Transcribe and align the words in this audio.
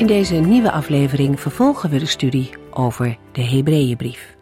In 0.00 0.06
deze 0.06 0.34
nieuwe 0.34 0.70
aflevering 0.70 1.40
vervolgen 1.40 1.90
we 1.90 1.98
de 1.98 2.06
studie 2.06 2.50
over 2.70 3.18
de 3.32 3.42
Hebreeënbrief. 3.42 4.36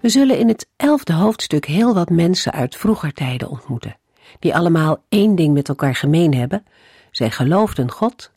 We 0.00 0.08
zullen 0.08 0.38
in 0.38 0.48
het 0.48 0.68
elfde 0.76 1.12
hoofdstuk 1.12 1.64
heel 1.64 1.94
wat 1.94 2.10
mensen 2.10 2.52
uit 2.52 2.76
vroeger 2.76 3.12
tijden 3.12 3.48
ontmoeten, 3.48 3.96
die 4.38 4.54
allemaal 4.54 5.04
één 5.08 5.34
ding 5.34 5.54
met 5.54 5.68
elkaar 5.68 5.94
gemeen 5.94 6.34
hebben. 6.34 6.64
Zij 7.10 7.30
geloofden 7.30 7.90
God, 7.90 8.32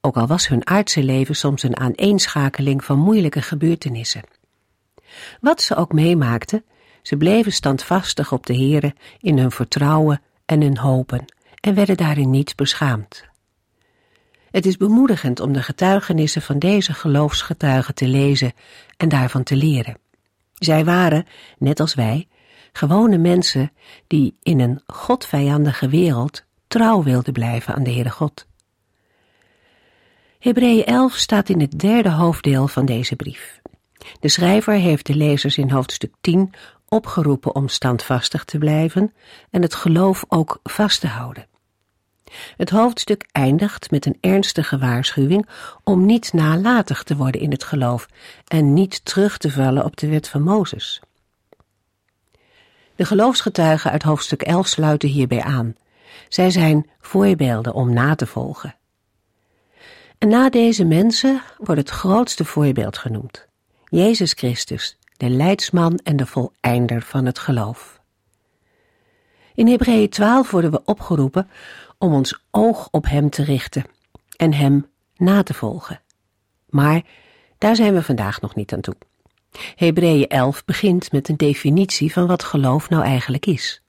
ook 0.00 0.16
al 0.16 0.26
was 0.26 0.48
hun 0.48 0.66
aardse 0.66 1.02
leven 1.02 1.36
soms 1.36 1.62
een 1.62 1.76
aaneenschakeling 1.76 2.84
van 2.84 2.98
moeilijke 2.98 3.42
gebeurtenissen. 3.42 4.22
Wat 5.40 5.62
ze 5.62 5.74
ook 5.74 5.92
meemaakten, 5.92 6.64
ze 7.02 7.16
bleven 7.16 7.52
standvastig 7.52 8.32
op 8.32 8.46
de 8.46 8.56
Here 8.56 8.94
in 9.20 9.38
hun 9.38 9.50
vertrouwen 9.50 10.22
en 10.46 10.60
hun 10.60 10.78
hopen 10.78 11.24
en 11.60 11.74
werden 11.74 11.96
daarin 11.96 12.30
niet 12.30 12.56
beschaamd. 12.56 13.28
Het 14.50 14.66
is 14.66 14.76
bemoedigend 14.76 15.40
om 15.40 15.52
de 15.52 15.62
getuigenissen 15.62 16.42
van 16.42 16.58
deze 16.58 16.92
geloofsgetuigen 16.92 17.94
te 17.94 18.06
lezen 18.06 18.52
en 18.96 19.08
daarvan 19.08 19.42
te 19.42 19.56
leren. 19.56 19.98
Zij 20.54 20.84
waren, 20.84 21.26
net 21.58 21.80
als 21.80 21.94
wij, 21.94 22.28
gewone 22.72 23.18
mensen 23.18 23.72
die 24.06 24.36
in 24.42 24.60
een 24.60 24.80
godvijandige 24.86 25.88
wereld 25.88 26.44
trouw 26.68 27.02
wilden 27.02 27.32
blijven 27.32 27.74
aan 27.74 27.82
de 27.82 27.92
Heere 27.92 28.10
God. 28.10 28.46
Hebreeën 30.38 30.84
11 30.84 31.14
staat 31.14 31.48
in 31.48 31.60
het 31.60 31.78
derde 31.78 32.10
hoofddeel 32.10 32.68
van 32.68 32.86
deze 32.86 33.16
brief. 33.16 33.60
De 34.20 34.28
schrijver 34.28 34.74
heeft 34.74 35.06
de 35.06 35.14
lezers 35.14 35.58
in 35.58 35.70
hoofdstuk 35.70 36.14
10 36.20 36.54
opgeroepen 36.88 37.54
om 37.54 37.68
standvastig 37.68 38.44
te 38.44 38.58
blijven 38.58 39.14
en 39.50 39.62
het 39.62 39.74
geloof 39.74 40.24
ook 40.28 40.60
vast 40.62 41.00
te 41.00 41.06
houden. 41.06 41.46
Het 42.56 42.70
hoofdstuk 42.70 43.28
eindigt 43.32 43.90
met 43.90 44.06
een 44.06 44.18
ernstige 44.20 44.78
waarschuwing 44.78 45.48
om 45.84 46.06
niet 46.06 46.32
nalatig 46.32 47.02
te 47.02 47.16
worden 47.16 47.40
in 47.40 47.50
het 47.50 47.64
geloof 47.64 48.08
en 48.46 48.72
niet 48.72 49.04
terug 49.04 49.38
te 49.38 49.50
vallen 49.50 49.84
op 49.84 49.96
de 49.96 50.08
wet 50.08 50.28
van 50.28 50.42
Mozes. 50.42 51.00
De 52.96 53.04
geloofsgetuigen 53.04 53.90
uit 53.90 54.02
hoofdstuk 54.02 54.42
11 54.42 54.66
sluiten 54.66 55.08
hierbij 55.08 55.42
aan. 55.42 55.74
Zij 56.28 56.50
zijn 56.50 56.90
voorbeelden 57.00 57.74
om 57.74 57.92
na 57.92 58.14
te 58.14 58.26
volgen. 58.26 58.74
En 60.18 60.28
na 60.28 60.50
deze 60.50 60.84
mensen 60.84 61.42
wordt 61.58 61.80
het 61.80 61.90
grootste 61.90 62.44
voorbeeld 62.44 62.98
genoemd. 62.98 63.46
Jezus 63.84 64.32
Christus, 64.32 64.98
de 65.16 65.28
leidsman 65.28 65.98
en 66.02 66.16
de 66.16 66.26
voleinder 66.26 67.02
van 67.02 67.26
het 67.26 67.38
geloof. 67.38 67.97
In 69.58 69.66
Hebreeën 69.66 70.08
12 70.08 70.50
worden 70.50 70.70
we 70.70 70.80
opgeroepen 70.84 71.48
om 71.98 72.14
ons 72.14 72.40
oog 72.50 72.88
op 72.90 73.04
Hem 73.08 73.30
te 73.30 73.44
richten 73.44 73.84
en 74.36 74.52
Hem 74.52 74.86
na 75.16 75.42
te 75.42 75.54
volgen. 75.54 76.00
Maar 76.68 77.02
daar 77.58 77.76
zijn 77.76 77.94
we 77.94 78.02
vandaag 78.02 78.40
nog 78.40 78.54
niet 78.54 78.72
aan 78.72 78.80
toe. 78.80 78.96
Hebreeën 79.74 80.28
11 80.28 80.64
begint 80.64 81.12
met 81.12 81.28
een 81.28 81.36
definitie 81.36 82.12
van 82.12 82.26
wat 82.26 82.42
geloof 82.42 82.88
nou 82.88 83.04
eigenlijk 83.04 83.46
is. 83.46 83.82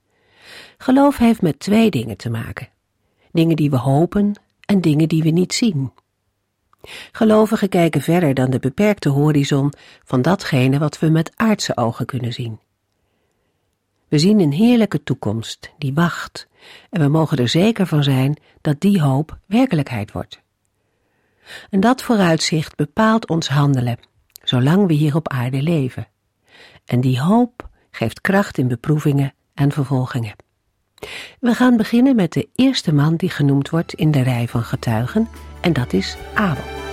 Geloof 0.77 1.17
heeft 1.17 1.41
met 1.41 1.59
twee 1.59 1.89
dingen 1.89 2.17
te 2.17 2.29
maken: 2.29 2.69
dingen 3.31 3.55
die 3.55 3.69
we 3.69 3.77
hopen 3.77 4.41
en 4.65 4.81
dingen 4.81 5.07
die 5.07 5.23
we 5.23 5.29
niet 5.29 5.53
zien. 5.53 5.91
Gelovigen 7.11 7.69
kijken 7.69 8.01
verder 8.01 8.33
dan 8.33 8.49
de 8.49 8.59
beperkte 8.59 9.09
horizon 9.09 9.73
van 10.03 10.21
datgene 10.21 10.79
wat 10.79 10.99
we 10.99 11.09
met 11.09 11.31
aardse 11.35 11.77
ogen 11.77 12.05
kunnen 12.05 12.33
zien. 12.33 12.59
We 14.09 14.19
zien 14.19 14.39
een 14.39 14.51
heerlijke 14.51 15.03
toekomst 15.03 15.71
die 15.77 15.93
wacht 15.93 16.47
en 16.89 17.01
we 17.01 17.07
mogen 17.07 17.37
er 17.37 17.49
zeker 17.49 17.87
van 17.87 18.03
zijn 18.03 18.37
dat 18.61 18.81
die 18.81 19.01
hoop 19.01 19.37
werkelijkheid 19.45 20.11
wordt. 20.11 20.41
En 21.69 21.79
dat 21.79 22.03
vooruitzicht 22.03 22.75
bepaalt 22.75 23.27
ons 23.27 23.49
handelen, 23.49 23.99
zolang 24.43 24.87
we 24.87 24.93
hier 24.93 25.15
op 25.15 25.27
aarde 25.27 25.61
leven. 25.61 26.07
En 26.85 27.01
die 27.01 27.21
hoop 27.21 27.69
geeft 27.91 28.21
kracht 28.21 28.57
in 28.57 28.67
beproevingen 28.67 29.33
en 29.53 29.71
vervolgingen. 29.71 30.35
We 31.39 31.53
gaan 31.53 31.77
beginnen 31.77 32.15
met 32.15 32.33
de 32.33 32.49
eerste 32.55 32.93
man 32.93 33.15
die 33.15 33.29
genoemd 33.29 33.69
wordt 33.69 33.93
in 33.93 34.11
de 34.11 34.21
rij 34.21 34.47
van 34.47 34.63
getuigen, 34.63 35.27
en 35.61 35.73
dat 35.73 35.93
is 35.93 36.17
Abel. 36.33 36.88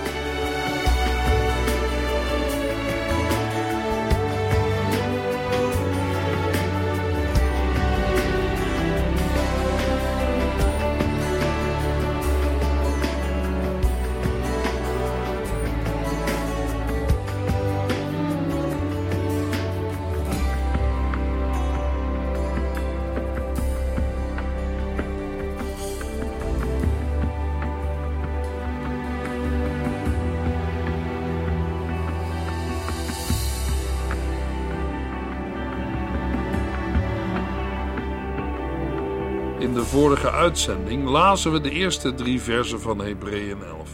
Uitzending 40.47 41.09
lazen 41.09 41.51
we 41.51 41.61
de 41.61 41.71
eerste 41.71 42.13
drie 42.13 42.41
versen 42.41 42.81
van 42.81 42.99
Hebreeën 42.99 43.63
11. 43.63 43.89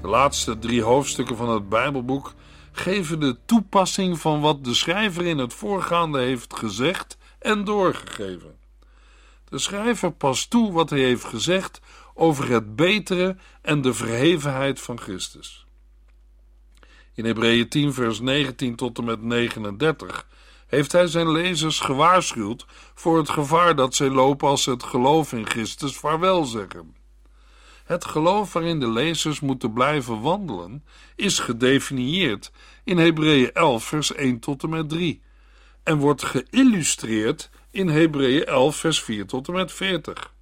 De 0.00 0.08
laatste 0.08 0.58
drie 0.58 0.82
hoofdstukken 0.82 1.36
van 1.36 1.48
het 1.48 1.68
Bijbelboek 1.68 2.34
geven 2.72 3.20
de 3.20 3.36
toepassing 3.44 4.18
van 4.18 4.40
wat 4.40 4.64
de 4.64 4.74
schrijver 4.74 5.26
in 5.26 5.38
het 5.38 5.52
voorgaande 5.54 6.20
heeft 6.20 6.56
gezegd 6.56 7.18
en 7.38 7.64
doorgegeven. 7.64 8.56
De 9.48 9.58
schrijver 9.58 10.12
past 10.12 10.50
toe 10.50 10.72
wat 10.72 10.90
hij 10.90 11.00
heeft 11.00 11.24
gezegd 11.24 11.80
over 12.14 12.48
het 12.48 12.76
betere 12.76 13.36
en 13.62 13.80
de 13.80 13.94
verhevenheid 13.94 14.80
van 14.80 14.98
Christus. 14.98 15.66
In 17.14 17.24
Hebreeën 17.24 17.68
10, 17.68 17.92
vers 17.92 18.20
19 18.20 18.76
tot 18.76 18.98
en 18.98 19.04
met 19.04 19.22
39 19.22 20.26
heeft 20.72 20.92
hij 20.92 21.06
zijn 21.06 21.30
lezers 21.30 21.80
gewaarschuwd 21.80 22.66
voor 22.94 23.18
het 23.18 23.30
gevaar 23.30 23.76
dat 23.76 23.94
zij 23.94 24.08
lopen 24.08 24.48
als 24.48 24.62
ze 24.62 24.70
het 24.70 24.82
geloof 24.82 25.32
in 25.32 25.46
Christus 25.46 25.96
vaarwel 25.96 26.44
zeggen. 26.44 26.94
Het 27.84 28.04
geloof 28.04 28.52
waarin 28.52 28.80
de 28.80 28.90
lezers 28.90 29.40
moeten 29.40 29.72
blijven 29.72 30.20
wandelen 30.20 30.84
is 31.16 31.38
gedefinieerd 31.38 32.52
in 32.84 32.98
Hebreeën 32.98 33.52
11 33.52 33.84
vers 33.84 34.14
1 34.14 34.38
tot 34.38 34.62
en 34.62 34.68
met 34.68 34.88
3 34.88 35.22
en 35.82 35.98
wordt 35.98 36.24
geïllustreerd 36.24 37.50
in 37.70 37.88
Hebreeën 37.88 38.44
11 38.44 38.76
vers 38.76 39.02
4 39.02 39.26
tot 39.26 39.48
en 39.48 39.54
met 39.54 39.72
40. 39.72 40.32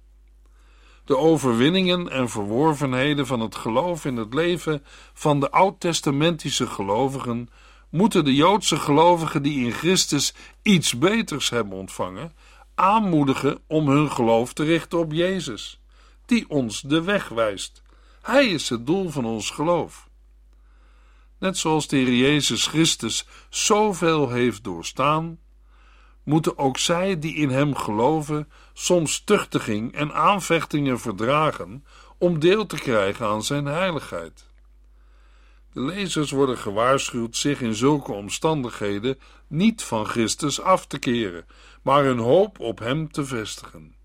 De 1.05 1.17
overwinningen 1.17 2.09
en 2.09 2.29
verworvenheden 2.29 3.27
van 3.27 3.39
het 3.39 3.55
geloof 3.55 4.05
in 4.05 4.17
het 4.17 4.33
leven 4.33 4.83
van 5.13 5.39
de 5.39 5.51
oud-testamentische 5.51 6.67
gelovigen 6.67 7.49
moeten 7.91 8.25
de 8.25 8.35
Joodse 8.35 8.75
gelovigen 8.75 9.43
die 9.43 9.65
in 9.65 9.71
Christus 9.71 10.33
iets 10.61 10.97
beters 10.97 11.49
hebben 11.49 11.77
ontvangen, 11.77 12.33
aanmoedigen 12.75 13.59
om 13.67 13.89
hun 13.89 14.11
geloof 14.11 14.53
te 14.53 14.63
richten 14.63 14.99
op 14.99 15.11
Jezus, 15.11 15.81
die 16.25 16.49
ons 16.49 16.81
de 16.81 17.01
weg 17.01 17.29
wijst. 17.29 17.81
Hij 18.21 18.47
is 18.47 18.69
het 18.69 18.85
doel 18.85 19.09
van 19.09 19.25
ons 19.25 19.49
geloof. 19.49 20.09
Net 21.39 21.57
zoals 21.57 21.87
de 21.87 21.97
Heer 21.97 22.13
Jezus 22.13 22.67
Christus 22.67 23.25
zoveel 23.49 24.29
heeft 24.29 24.63
doorstaan, 24.63 25.39
moeten 26.23 26.57
ook 26.57 26.77
zij 26.77 27.19
die 27.19 27.35
in 27.35 27.49
Hem 27.49 27.75
geloven 27.75 28.51
soms 28.73 29.23
tuchtiging 29.23 29.93
en 29.93 30.13
aanvechtingen 30.13 30.99
verdragen 30.99 31.85
om 32.17 32.39
deel 32.39 32.65
te 32.65 32.75
krijgen 32.75 33.25
aan 33.25 33.43
Zijn 33.43 33.65
heiligheid. 33.65 34.50
De 35.73 35.81
lezers 35.81 36.31
worden 36.31 36.57
gewaarschuwd 36.57 37.35
zich 37.35 37.61
in 37.61 37.75
zulke 37.75 38.11
omstandigheden 38.11 39.19
niet 39.47 39.83
van 39.83 40.05
Christus 40.05 40.61
af 40.61 40.85
te 40.85 40.99
keren, 40.99 41.45
maar 41.81 42.03
hun 42.03 42.17
hoop 42.17 42.59
op 42.59 42.79
Hem 42.79 43.11
te 43.11 43.25
vestigen. 43.25 43.95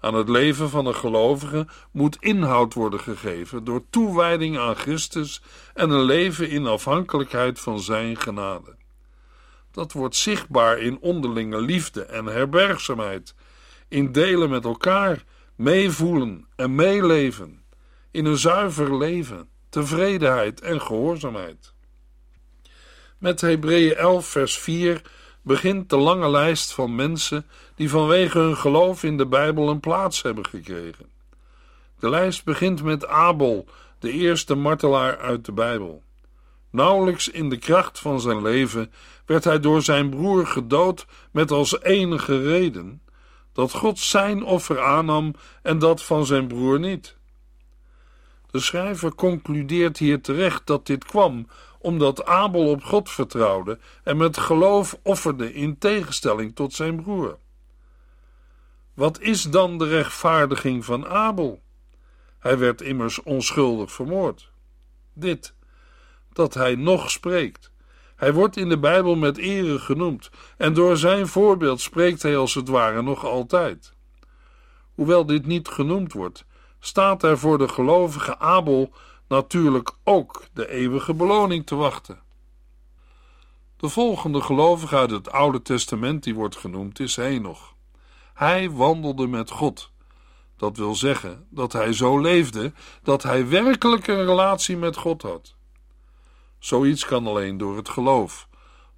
Aan 0.00 0.14
het 0.14 0.28
leven 0.28 0.70
van 0.70 0.86
een 0.86 0.94
gelovige 0.94 1.66
moet 1.90 2.16
inhoud 2.20 2.74
worden 2.74 3.00
gegeven 3.00 3.64
door 3.64 3.82
toewijding 3.90 4.58
aan 4.58 4.76
Christus 4.76 5.42
en 5.74 5.90
een 5.90 6.02
leven 6.02 6.48
in 6.48 6.66
afhankelijkheid 6.66 7.60
van 7.60 7.80
Zijn 7.80 8.16
genade. 8.16 8.76
Dat 9.70 9.92
wordt 9.92 10.16
zichtbaar 10.16 10.78
in 10.78 10.98
onderlinge 11.00 11.60
liefde 11.60 12.04
en 12.04 12.26
herbergzaamheid, 12.26 13.34
in 13.88 14.12
delen 14.12 14.50
met 14.50 14.64
elkaar, 14.64 15.24
meevoelen 15.54 16.46
en 16.56 16.74
meeleven, 16.74 17.64
in 18.10 18.24
een 18.24 18.38
zuiver 18.38 18.96
leven, 18.96 19.48
tevredenheid 19.76 20.60
en 20.60 20.80
gehoorzaamheid. 20.80 21.74
Met 23.18 23.40
Hebreeën 23.40 23.96
11, 23.96 24.26
vers 24.26 24.58
4 24.58 25.02
begint 25.42 25.90
de 25.90 25.96
lange 25.96 26.30
lijst 26.30 26.72
van 26.72 26.94
mensen 26.94 27.46
die 27.74 27.90
vanwege 27.90 28.38
hun 28.38 28.56
geloof 28.56 29.02
in 29.02 29.16
de 29.16 29.26
Bijbel 29.26 29.68
een 29.68 29.80
plaats 29.80 30.22
hebben 30.22 30.46
gekregen. 30.46 31.06
De 31.98 32.10
lijst 32.10 32.44
begint 32.44 32.82
met 32.82 33.06
Abel, 33.06 33.66
de 33.98 34.10
eerste 34.10 34.54
martelaar 34.54 35.18
uit 35.18 35.44
de 35.44 35.52
Bijbel. 35.52 36.02
Nauwelijks 36.70 37.28
in 37.28 37.48
de 37.48 37.58
kracht 37.58 37.98
van 37.98 38.20
zijn 38.20 38.42
leven 38.42 38.92
werd 39.26 39.44
hij 39.44 39.60
door 39.60 39.82
zijn 39.82 40.10
broer 40.10 40.46
gedood 40.46 41.06
met 41.30 41.50
als 41.50 41.82
enige 41.82 42.42
reden 42.42 43.02
dat 43.52 43.72
God 43.72 43.98
zijn 43.98 44.44
offer 44.44 44.80
aannam 44.80 45.34
en 45.62 45.78
dat 45.78 46.02
van 46.02 46.26
zijn 46.26 46.46
broer 46.46 46.78
niet. 46.80 47.15
De 48.56 48.62
schrijver 48.62 49.14
concludeert 49.14 49.98
hier 49.98 50.20
terecht 50.20 50.66
dat 50.66 50.86
dit 50.86 51.04
kwam 51.04 51.46
omdat 51.78 52.24
Abel 52.24 52.68
op 52.68 52.82
God 52.82 53.10
vertrouwde 53.10 53.78
en 54.02 54.16
met 54.16 54.38
geloof 54.38 54.98
offerde 55.02 55.54
in 55.54 55.78
tegenstelling 55.78 56.54
tot 56.54 56.72
zijn 56.72 57.02
broer. 57.02 57.38
Wat 58.94 59.20
is 59.20 59.42
dan 59.42 59.78
de 59.78 59.88
rechtvaardiging 59.88 60.84
van 60.84 61.06
Abel? 61.06 61.62
Hij 62.38 62.58
werd 62.58 62.80
immers 62.80 63.22
onschuldig 63.22 63.92
vermoord. 63.92 64.50
Dit, 65.12 65.54
dat 66.32 66.54
hij 66.54 66.74
nog 66.74 67.10
spreekt. 67.10 67.70
Hij 68.14 68.32
wordt 68.32 68.56
in 68.56 68.68
de 68.68 68.78
Bijbel 68.78 69.16
met 69.16 69.36
ere 69.36 69.78
genoemd 69.78 70.30
en 70.56 70.74
door 70.74 70.96
zijn 70.96 71.26
voorbeeld 71.26 71.80
spreekt 71.80 72.22
hij 72.22 72.36
als 72.36 72.54
het 72.54 72.68
ware 72.68 73.02
nog 73.02 73.24
altijd. 73.24 73.92
Hoewel 74.94 75.26
dit 75.26 75.46
niet 75.46 75.68
genoemd 75.68 76.12
wordt, 76.12 76.44
staat 76.80 77.22
er 77.22 77.38
voor 77.38 77.58
de 77.58 77.68
gelovige 77.68 78.38
Abel 78.38 78.92
natuurlijk 79.28 79.92
ook 80.04 80.44
de 80.52 80.68
eeuwige 80.68 81.14
beloning 81.14 81.66
te 81.66 81.74
wachten. 81.74 82.20
De 83.76 83.88
volgende 83.88 84.40
gelovige 84.40 84.96
uit 84.96 85.10
het 85.10 85.30
Oude 85.30 85.62
Testament 85.62 86.22
die 86.22 86.34
wordt 86.34 86.56
genoemd 86.56 87.00
is 87.00 87.16
Henoch. 87.16 87.74
Hij 88.34 88.70
wandelde 88.70 89.26
met 89.26 89.50
God. 89.50 89.90
Dat 90.56 90.76
wil 90.76 90.94
zeggen 90.94 91.46
dat 91.50 91.72
hij 91.72 91.92
zo 91.92 92.18
leefde 92.20 92.72
dat 93.02 93.22
hij 93.22 93.48
werkelijk 93.48 94.06
een 94.06 94.24
relatie 94.24 94.76
met 94.76 94.96
God 94.96 95.22
had. 95.22 95.54
Zoiets 96.58 97.04
kan 97.04 97.26
alleen 97.26 97.58
door 97.58 97.76
het 97.76 97.88
geloof. 97.88 98.48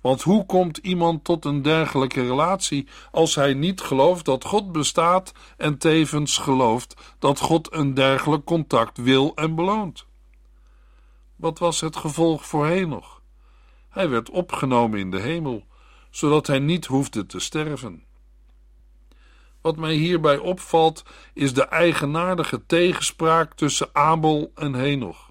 Want 0.00 0.23
hoe 0.23 0.47
komt 0.47 0.77
iemand 0.77 1.25
tot 1.25 1.45
een 1.45 1.62
dergelijke 1.62 2.23
relatie 2.23 2.89
als 3.11 3.35
hij 3.35 3.55
niet 3.55 3.81
gelooft 3.81 4.25
dat 4.25 4.45
God 4.45 4.73
bestaat 4.73 5.33
en 5.56 5.79
tevens 5.79 6.39
gelooft 6.39 7.17
dat 7.19 7.41
God 7.41 7.73
een 7.73 7.95
dergelijk 7.95 8.45
contact 8.45 8.99
wil 8.99 9.33
en 9.35 9.55
beloont? 9.55 10.06
Wat 11.37 11.59
was 11.59 11.81
het 11.81 11.97
gevolg 11.97 12.47
voor 12.47 12.67
Henoch? 12.67 13.23
Hij 13.89 14.09
werd 14.09 14.31
opgenomen 14.31 14.99
in 14.99 15.11
de 15.11 15.21
hemel, 15.21 15.67
zodat 16.11 16.47
hij 16.47 16.59
niet 16.59 16.87
hoefde 16.87 17.27
te 17.27 17.39
sterven. 17.39 18.05
Wat 19.61 19.77
mij 19.77 19.95
hierbij 19.95 20.39
opvalt, 20.39 21.05
is 21.35 21.55
de 21.55 21.65
eigenaardige 21.65 22.67
tegenspraak 22.67 23.55
tussen 23.55 23.89
Abel 23.93 24.53
en 24.55 24.75
Henoch. 24.75 25.27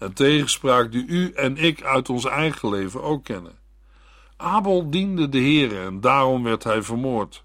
Een 0.00 0.12
tegenspraak 0.12 0.92
die 0.92 1.06
u 1.06 1.32
en 1.32 1.56
ik 1.56 1.82
uit 1.82 2.08
ons 2.08 2.24
eigen 2.24 2.68
leven 2.68 3.02
ook 3.02 3.24
kennen. 3.24 3.58
Abel 4.36 4.90
diende 4.90 5.28
de 5.28 5.38
Heere 5.38 5.80
en 5.80 6.00
daarom 6.00 6.42
werd 6.42 6.64
hij 6.64 6.82
vermoord. 6.82 7.44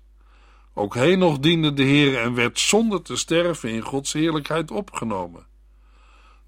Ook 0.73 0.95
Henoch 0.95 1.39
diende 1.39 1.73
de 1.73 1.83
Heere 1.83 2.17
en 2.17 2.33
werd 2.33 2.59
zonder 2.59 3.01
te 3.01 3.15
sterven 3.15 3.69
in 3.69 3.81
Gods 3.81 4.13
heerlijkheid 4.13 4.71
opgenomen. 4.71 5.45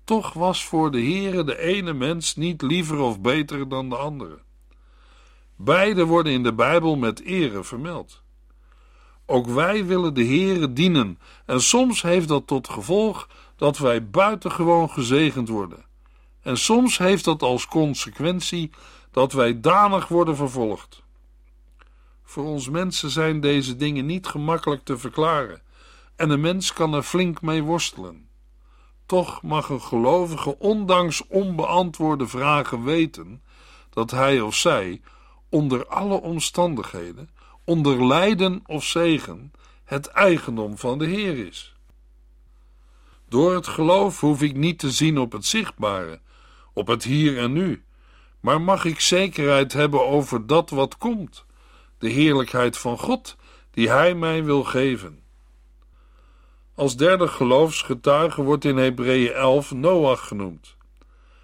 Toch 0.04 0.34
was 0.34 0.66
voor 0.66 0.92
de 0.92 1.02
Heere 1.02 1.44
de 1.44 1.60
ene 1.60 1.94
mens 1.94 2.36
niet 2.36 2.62
liever 2.62 3.00
of 3.00 3.22
beter 3.22 3.70
dan 3.70 3.90
de 3.90 3.96
andere. 3.96 4.40
Beide 5.56 6.06
worden 6.06 6.34
in 6.34 6.44
de 6.44 6.54
Bijbel 6.54 6.96
met 6.96 7.22
ere 7.22 7.64
vermeld. 7.64 8.22
Ook 9.26 9.48
wij 9.48 9.86
willen 9.86 10.14
de 10.14 10.26
Heere 10.26 10.74
dienen 10.74 11.20
en 11.46 11.62
soms 11.62 12.02
heeft 12.02 12.28
dat 12.28 12.48
tot 12.48 12.70
gevolg 12.70 13.30
dat 13.56 13.78
wij 13.78 14.10
buitengewoon 14.10 14.90
gezegend 14.90 15.50
worden. 15.50 15.87
En 16.48 16.58
soms 16.58 16.98
heeft 16.98 17.24
dat 17.24 17.42
als 17.42 17.68
consequentie 17.68 18.70
dat 19.12 19.34
wij 19.34 19.60
danig 19.60 20.08
worden 20.08 20.36
vervolgd. 20.36 21.04
Voor 22.24 22.44
ons 22.44 22.70
mensen 22.70 23.10
zijn 23.10 23.40
deze 23.40 23.76
dingen 23.76 24.06
niet 24.06 24.28
gemakkelijk 24.28 24.84
te 24.84 24.98
verklaren 24.98 25.62
en 26.16 26.30
een 26.30 26.42
mens 26.42 26.74
kan 26.74 26.94
er 26.94 27.04
flink 27.04 27.42
mee 27.42 27.64
worstelen. 27.64 28.28
Toch 29.06 29.42
mag 29.42 29.70
een 29.70 29.82
gelovige 29.82 30.60
ondanks 30.60 31.28
onbeantwoorde 31.28 32.28
vragen 32.28 32.84
weten 32.84 33.42
dat 33.90 34.12
hij 34.12 34.42
of 34.42 34.56
zij 34.56 35.02
onder 35.50 35.88
alle 35.88 36.22
omstandigheden, 36.22 37.30
onder 37.64 38.08
lijden 38.08 38.64
of 38.66 38.84
zegen, 38.84 39.52
het 39.84 40.08
eigendom 40.08 40.78
van 40.78 40.98
de 40.98 41.06
Heer 41.06 41.48
is. 41.48 41.76
Door 43.30 43.56
het 43.56 43.68
geloof 43.68 44.20
hoef 44.20 44.42
ik 44.42 44.56
niet 44.56 44.80
te 44.80 44.92
zien 44.92 45.20
op 45.20 45.32
het 45.32 45.46
zichtbare, 45.46 46.20
op 46.78 46.88
het 46.88 47.04
hier 47.04 47.38
en 47.38 47.54
nu, 47.54 47.84
maar 48.40 48.62
mag 48.62 48.86
ik 48.86 49.00
zekerheid 49.00 49.74
hebben 49.74 50.08
over 50.08 50.48
dat 50.48 50.70
wat 50.70 50.98
komt, 50.98 51.46
de 51.98 52.10
heerlijkheid 52.10 52.78
van 52.78 52.98
God 52.98 53.36
die 53.72 53.90
Hij 53.90 54.16
mij 54.16 54.44
wil 54.44 54.64
geven. 54.64 55.20
Als 56.76 56.98
derde 56.98 57.28
geloofsgetuige 57.28 58.42
wordt 58.42 58.66
in 58.66 58.78
Hebreeën 58.78 59.34
11 59.34 59.72
Noach 59.72 60.28
genoemd. 60.28 60.76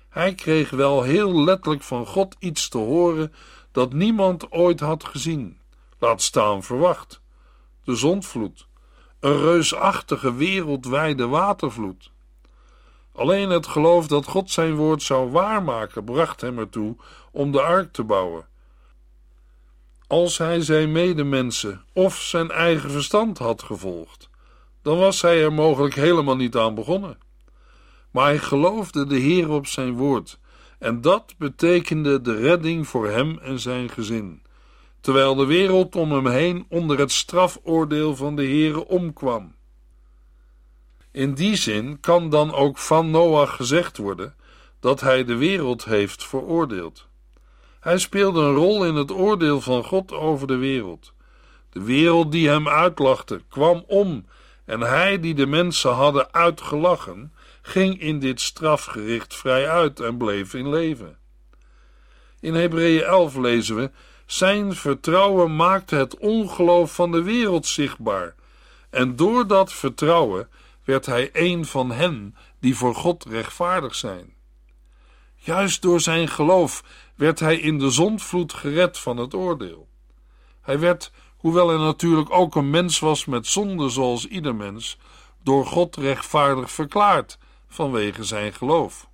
Hij 0.10 0.36
kreeg 0.36 0.70
wel 0.70 1.02
heel 1.02 1.44
letterlijk 1.44 1.84
van 1.84 2.06
God 2.06 2.36
iets 2.40 2.70
te 2.70 2.78
horen 2.78 3.34
dat 3.72 3.94
niemand 3.94 4.52
ooit 4.52 4.80
had 4.80 5.04
gezien, 5.04 5.60
laat 6.00 6.22
staan 6.22 6.64
verwacht: 6.64 7.22
de 7.84 7.96
zondvloed, 7.96 8.68
een 9.20 9.38
reusachtige 9.38 10.34
wereldwijde 10.34 11.28
watervloed. 11.28 12.13
Alleen 13.14 13.50
het 13.50 13.68
geloof 13.68 14.08
dat 14.08 14.26
God 14.26 14.52
zijn 14.52 14.76
woord 14.76 15.04
zou 15.04 15.32
waarmaken 15.32 16.04
bracht 16.04 16.42
hem 16.42 16.60
ertoe 16.60 16.96
om 17.32 17.52
de 17.52 17.62
ark 17.62 17.94
te 17.94 18.04
bouwen. 18.04 18.48
Als 20.08 20.38
hij 20.38 20.62
zijn 20.62 20.92
medemensen 20.92 21.86
of 21.94 22.22
zijn 22.22 22.52
eigen 22.52 22.92
verstand 22.92 23.38
had 23.38 23.64
gevolgd, 23.64 24.30
dan 24.82 24.98
was 24.98 25.22
hij 25.22 25.44
er 25.44 25.54
mogelijk 25.54 25.96
helemaal 25.96 26.36
niet 26.36 26.56
aan 26.56 26.76
begonnen. 26.76 27.18
Maar 28.12 28.26
hij 28.26 28.40
geloofde 28.40 29.08
de 29.08 29.18
Heer 29.18 29.50
op 29.50 29.68
zijn 29.68 29.94
woord, 29.94 30.40
en 30.80 31.02
dat 31.02 31.36
betekende 31.38 32.22
de 32.22 32.36
redding 32.36 32.88
voor 32.88 33.08
hem 33.08 33.40
en 33.40 33.60
zijn 33.60 33.90
gezin, 33.90 34.42
terwijl 35.02 35.36
de 35.36 35.46
wereld 35.46 35.96
om 35.96 36.12
hem 36.12 36.28
heen 36.28 36.66
onder 36.70 37.00
het 37.00 37.12
strafoordeel 37.12 38.16
van 38.16 38.36
de 38.36 38.44
Heere 38.44 38.88
omkwam. 38.88 39.56
In 41.14 41.34
die 41.34 41.56
zin 41.56 42.00
kan 42.00 42.30
dan 42.30 42.54
ook 42.54 42.78
van 42.78 43.12
Noach 43.12 43.56
gezegd 43.56 43.98
worden 43.98 44.36
dat 44.80 45.02
hij 45.02 45.24
de 45.24 45.36
wereld 45.36 45.86
heeft 45.86 46.24
veroordeeld. 46.24 47.08
Hij 47.80 47.98
speelde 47.98 48.42
een 48.42 48.56
rol 48.56 48.86
in 48.86 48.96
het 48.96 49.12
oordeel 49.12 49.62
van 49.62 49.84
God 49.84 50.12
over 50.12 50.48
de 50.48 50.56
wereld. 50.56 51.14
De 51.70 51.84
wereld 51.84 52.32
die 52.32 52.50
hem 52.50 52.68
uitlachte 52.68 53.42
kwam 53.50 53.84
om 53.88 54.26
en 54.66 54.82
hij 54.82 55.20
die 55.20 55.34
de 55.34 55.46
mensen 55.46 55.92
hadden 55.92 56.34
uitgelachen, 56.34 57.34
ging 57.62 58.00
in 58.00 58.20
dit 58.20 58.42
strafgericht 58.42 59.36
vrij 59.36 59.70
uit 59.70 60.00
en 60.00 60.18
bleef 60.18 60.54
in 60.54 60.70
leven. 60.70 61.18
In 62.40 62.56
Hebreeën 62.56 63.04
11 63.04 63.36
lezen 63.36 63.76
we: 63.76 63.92
Zijn 64.26 64.76
vertrouwen 64.76 65.56
maakte 65.56 65.96
het 65.96 66.18
ongeloof 66.18 66.96
van 66.96 67.12
de 67.12 67.22
wereld 67.22 67.66
zichtbaar, 67.66 68.36
en 68.90 69.16
door 69.16 69.48
dat 69.48 69.74
vertrouwen 69.74 70.48
werd 70.84 71.06
hij 71.06 71.30
een 71.34 71.66
van 71.66 71.92
hen 71.92 72.36
die 72.60 72.76
voor 72.76 72.96
God 72.96 73.26
rechtvaardig 73.26 73.96
zijn. 73.96 74.34
Juist 75.36 75.82
door 75.82 76.02
zijn 76.02 76.28
geloof 76.28 76.84
werd 77.16 77.40
hij 77.40 77.58
in 77.58 77.80
de 77.80 77.90
zondvloed 77.90 78.54
gered 78.54 78.98
van 78.98 79.18
het 79.18 79.34
oordeel. 79.34 79.88
Hij 80.62 80.80
werd 80.80 81.12
hoewel 81.38 81.68
hij 81.68 81.78
natuurlijk 81.78 82.32
ook 82.32 82.56
een 82.56 82.70
mens 82.70 83.00
was 83.00 83.26
met 83.26 83.48
zonde 83.48 83.90
zoals 83.90 84.28
ieder 84.28 84.56
mens, 84.56 84.98
door 85.42 85.66
God 85.66 85.96
rechtvaardig 85.96 86.72
verklaard 86.72 87.38
vanwege 87.68 88.24
zijn 88.24 88.54
geloof. 88.54 89.10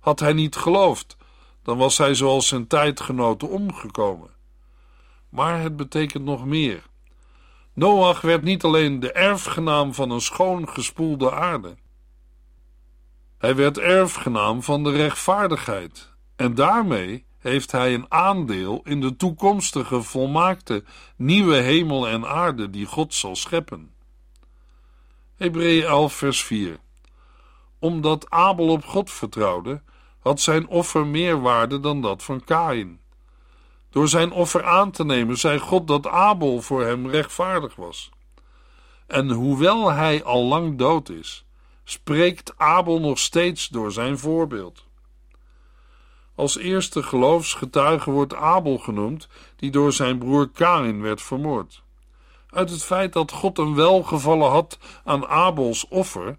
Had 0.00 0.20
hij 0.20 0.32
niet 0.32 0.56
geloofd, 0.56 1.16
dan 1.62 1.78
was 1.78 1.98
hij 1.98 2.14
zoals 2.14 2.48
zijn 2.48 2.66
tijdgenoten 2.66 3.48
omgekomen. 3.48 4.30
Maar 5.28 5.60
het 5.60 5.76
betekent 5.76 6.24
nog 6.24 6.44
meer. 6.44 6.82
Noach 7.74 8.20
werd 8.20 8.42
niet 8.42 8.64
alleen 8.64 9.00
de 9.00 9.12
erfgenaam 9.12 9.94
van 9.94 10.10
een 10.10 10.20
schoon 10.20 10.68
gespoelde 10.68 11.32
aarde. 11.32 11.76
Hij 13.38 13.54
werd 13.54 13.78
erfgenaam 13.78 14.62
van 14.62 14.84
de 14.84 14.90
rechtvaardigheid 14.90 16.12
en 16.36 16.54
daarmee 16.54 17.24
heeft 17.38 17.72
hij 17.72 17.94
een 17.94 18.06
aandeel 18.08 18.80
in 18.84 19.00
de 19.00 19.16
toekomstige 19.16 20.02
volmaakte 20.02 20.84
nieuwe 21.16 21.54
hemel 21.54 22.08
en 22.08 22.26
aarde 22.26 22.70
die 22.70 22.86
God 22.86 23.14
zal 23.14 23.36
scheppen. 23.36 23.94
Hebreeën 25.36 25.84
11 25.84 26.12
vers 26.12 26.44
4 26.44 26.78
Omdat 27.78 28.30
Abel 28.30 28.68
op 28.68 28.84
God 28.84 29.10
vertrouwde, 29.10 29.82
had 30.20 30.40
zijn 30.40 30.68
offer 30.68 31.06
meer 31.06 31.40
waarde 31.40 31.80
dan 31.80 32.00
dat 32.00 32.22
van 32.22 32.44
Kain. 32.44 32.99
Door 33.90 34.08
zijn 34.08 34.32
offer 34.32 34.64
aan 34.64 34.90
te 34.90 35.04
nemen, 35.04 35.38
zei 35.38 35.58
God 35.58 35.86
dat 35.86 36.06
Abel 36.06 36.62
voor 36.62 36.82
hem 36.82 37.08
rechtvaardig 37.08 37.74
was. 37.76 38.10
En 39.06 39.30
hoewel 39.30 39.92
hij 39.92 40.24
al 40.24 40.44
lang 40.44 40.78
dood 40.78 41.08
is, 41.08 41.44
spreekt 41.84 42.52
Abel 42.56 43.00
nog 43.00 43.18
steeds 43.18 43.68
door 43.68 43.92
zijn 43.92 44.18
voorbeeld. 44.18 44.84
Als 46.34 46.58
eerste 46.58 47.02
geloofsgetuige 47.02 48.10
wordt 48.10 48.34
Abel 48.34 48.78
genoemd, 48.78 49.28
die 49.56 49.70
door 49.70 49.92
zijn 49.92 50.18
broer 50.18 50.48
Kain 50.48 51.02
werd 51.02 51.22
vermoord. 51.22 51.82
Uit 52.50 52.70
het 52.70 52.84
feit 52.84 53.12
dat 53.12 53.32
God 53.32 53.58
een 53.58 53.74
welgevallen 53.74 54.50
had 54.50 54.78
aan 55.04 55.26
Abels 55.26 55.88
offer, 55.88 56.38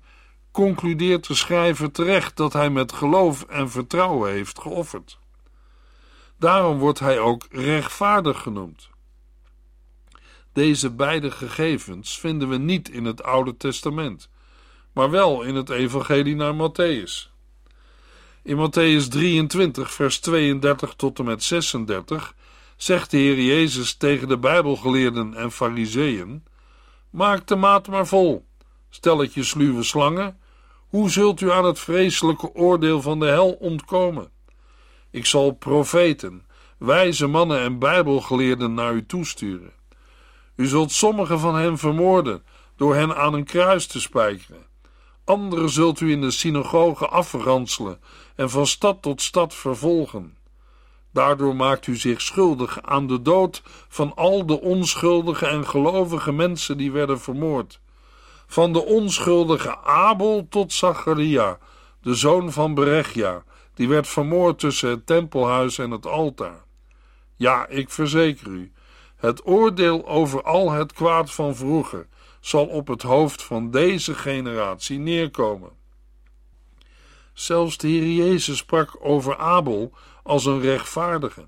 concludeert 0.52 1.28
de 1.28 1.36
schrijver 1.36 1.92
terecht 1.92 2.38
dat 2.38 2.54
hij 2.54 2.70
met 2.70 2.92
geloof 2.92 3.44
en 3.44 3.70
vertrouwen 3.70 4.32
heeft 4.32 4.60
geofferd. 4.60 5.20
Daarom 6.42 6.78
wordt 6.78 7.00
hij 7.00 7.20
ook 7.20 7.46
rechtvaardig 7.52 8.42
genoemd. 8.42 8.90
Deze 10.54 10.90
beide 10.92 11.32
gegevens 11.32 12.20
vinden 12.20 12.50
we 12.50 12.58
niet 12.58 12.90
in 12.90 13.06
het 13.06 13.24
Oude 13.24 13.58
Testament, 13.58 14.30
maar 14.94 15.10
wel 15.10 15.42
in 15.42 15.56
het 15.56 15.70
Evangelie 15.70 16.36
naar 16.36 16.54
Matthäus. 16.54 17.30
In 18.44 18.58
Matthäus 18.58 19.08
23, 19.08 19.94
vers 19.94 20.20
32 20.20 20.94
tot 20.94 21.20
en 21.20 21.26
met 21.26 21.44
36 21.44 22.36
zegt 22.76 23.12
de 23.12 23.18
Heer 23.18 23.42
Jezus 23.42 23.94
tegen 23.96 24.28
de 24.28 24.38
Bijbelgeleerden 24.38 25.34
en 25.34 25.52
Fariseeën: 25.52 26.44
Maak 27.10 27.48
de 27.48 27.56
maat 27.56 27.88
maar 27.88 28.08
vol, 28.08 28.46
stelletje 28.90 29.44
sluwe 29.44 29.84
slangen, 29.84 30.40
hoe 30.88 31.10
zult 31.10 31.42
u 31.42 31.52
aan 31.52 31.66
het 31.66 31.80
vreselijke 31.80 32.54
oordeel 32.54 33.02
van 33.02 33.20
de 33.20 33.28
hel 33.28 33.52
ontkomen? 33.52 34.40
Ik 35.12 35.26
zal 35.26 35.52
profeten, 35.52 36.46
wijze 36.78 37.28
mannen 37.28 37.60
en 37.60 37.80
Bijbelgeleerden 37.80 38.74
naar 38.74 38.94
u 38.94 39.06
toesturen. 39.06 39.74
U 40.56 40.68
zult 40.68 40.92
sommigen 40.92 41.40
van 41.40 41.56
hen 41.56 41.78
vermoorden 41.78 42.44
door 42.76 42.96
hen 42.96 43.16
aan 43.16 43.34
een 43.34 43.44
kruis 43.44 43.88
te 43.88 44.02
spijkeren. 44.02 44.66
Anderen 45.26 45.70
zult 45.70 46.00
u 46.00 46.12
in 46.12 46.22
de 46.22 46.32
synagogen 46.32 47.12
afranselen 47.12 48.00
en 48.36 48.50
van 48.50 48.68
stad 48.68 49.02
tot 49.02 49.22
stad 49.22 49.54
vervolgen. 49.54 50.38
Daardoor 51.14 51.56
maakt 51.56 51.88
u 51.88 51.96
zich 51.96 52.22
schuldig 52.22 52.82
aan 52.82 53.08
de 53.08 53.22
dood 53.22 53.62
van 53.88 54.16
al 54.16 54.46
de 54.46 54.62
onschuldige 54.62 55.46
en 55.46 55.68
gelovige 55.68 56.32
mensen 56.32 56.78
die 56.78 56.92
werden 56.92 57.20
vermoord. 57.20 57.80
Van 58.48 58.74
de 58.74 58.86
onschuldige 58.86 59.78
Abel 59.84 60.48
tot 60.50 60.74
Zacharia, 60.74 61.58
de 62.02 62.14
zoon 62.14 62.52
van 62.52 62.74
Berechia, 62.74 63.44
die 63.82 63.90
werd 63.90 64.08
vermoord 64.08 64.60
tussen 64.60 64.90
het 64.90 65.06
tempelhuis 65.06 65.78
en 65.78 65.92
het 65.92 66.06
altaar. 66.06 66.64
Ja, 67.36 67.68
ik 67.68 67.90
verzeker 67.90 68.48
u, 68.48 68.72
het 69.16 69.48
oordeel 69.48 70.08
over 70.08 70.44
al 70.44 70.72
het 70.72 70.94
kwaad 70.94 71.32
van 71.32 71.56
vroeger 71.56 72.08
zal 72.40 72.66
op 72.66 72.88
het 72.88 73.02
hoofd 73.02 73.44
van 73.44 73.72
deze 73.72 74.14
generatie 74.14 75.00
neerkomen. 75.00 75.70
Zelfs 77.34 77.78
de 77.78 77.88
Heer 77.88 78.26
Jezus 78.26 78.58
sprak 78.58 78.98
over 79.00 79.38
Abel 79.38 79.94
als 80.24 80.46
een 80.46 80.62
rechtvaardige, 80.62 81.46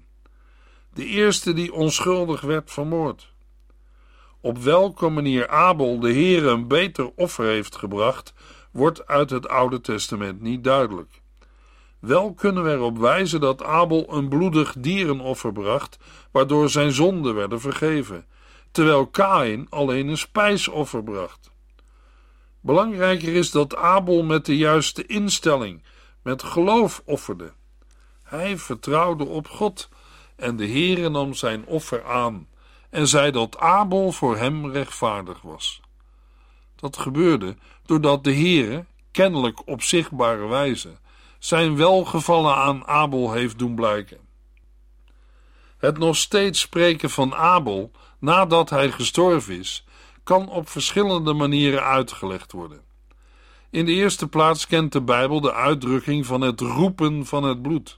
de 0.93 1.05
eerste 1.05 1.53
die 1.53 1.73
onschuldig 1.73 2.41
werd 2.41 2.71
vermoord. 2.71 3.33
Op 4.41 4.57
welke 4.57 5.09
manier 5.09 5.47
Abel 5.47 5.99
de 5.99 6.11
Heer 6.11 6.45
een 6.45 6.67
beter 6.67 7.11
offer 7.15 7.45
heeft 7.45 7.75
gebracht, 7.75 8.33
wordt 8.71 9.07
uit 9.07 9.29
het 9.29 9.47
Oude 9.47 9.81
Testament 9.81 10.41
niet 10.41 10.63
duidelijk. 10.63 11.21
Wel 12.03 12.33
kunnen 12.33 12.63
we 12.63 12.69
erop 12.69 12.97
wijzen 12.97 13.39
dat 13.39 13.63
Abel 13.63 14.13
een 14.13 14.29
bloedig 14.29 14.75
dierenoffer 14.77 15.51
bracht, 15.51 15.97
waardoor 16.31 16.69
zijn 16.69 16.91
zonden 16.91 17.35
werden 17.35 17.61
vergeven, 17.61 18.25
terwijl 18.71 19.07
Kain 19.07 19.67
alleen 19.69 20.07
een 20.07 20.17
spijsoffer 20.17 21.03
bracht. 21.03 21.51
Belangrijker 22.61 23.35
is 23.35 23.51
dat 23.51 23.75
Abel 23.75 24.23
met 24.23 24.45
de 24.45 24.57
juiste 24.57 25.05
instelling, 25.05 25.83
met 26.21 26.43
geloof 26.43 27.01
offerde. 27.05 27.51
Hij 28.23 28.57
vertrouwde 28.57 29.25
op 29.25 29.47
God 29.47 29.89
en 30.35 30.55
de 30.55 30.67
Heere 30.67 31.09
nam 31.09 31.33
zijn 31.33 31.65
offer 31.65 32.05
aan 32.05 32.47
en 32.89 33.07
zei 33.07 33.31
dat 33.31 33.57
Abel 33.57 34.11
voor 34.11 34.37
hem 34.37 34.71
rechtvaardig 34.71 35.41
was. 35.41 35.81
Dat 36.75 36.97
gebeurde 36.97 37.55
doordat 37.85 38.23
de 38.23 38.33
Heere, 38.33 38.85
kennelijk 39.11 39.67
op 39.67 39.81
zichtbare 39.81 40.47
wijze, 40.47 41.01
zijn 41.43 41.75
welgevallen 41.75 42.55
aan 42.55 42.87
Abel 42.87 43.31
heeft 43.31 43.59
doen 43.59 43.75
blijken. 43.75 44.17
Het 45.77 45.97
nog 45.97 46.15
steeds 46.15 46.59
spreken 46.59 47.09
van 47.09 47.35
Abel 47.35 47.91
nadat 48.19 48.69
hij 48.69 48.91
gestorven 48.91 49.59
is, 49.59 49.85
kan 50.23 50.49
op 50.49 50.69
verschillende 50.69 51.33
manieren 51.33 51.83
uitgelegd 51.83 52.51
worden. 52.51 52.81
In 53.69 53.85
de 53.85 53.91
eerste 53.91 54.27
plaats 54.27 54.67
kent 54.67 54.91
de 54.91 55.01
Bijbel 55.01 55.41
de 55.41 55.53
uitdrukking 55.53 56.25
van 56.25 56.41
het 56.41 56.59
roepen 56.61 57.25
van 57.25 57.43
het 57.43 57.61
bloed. 57.61 57.97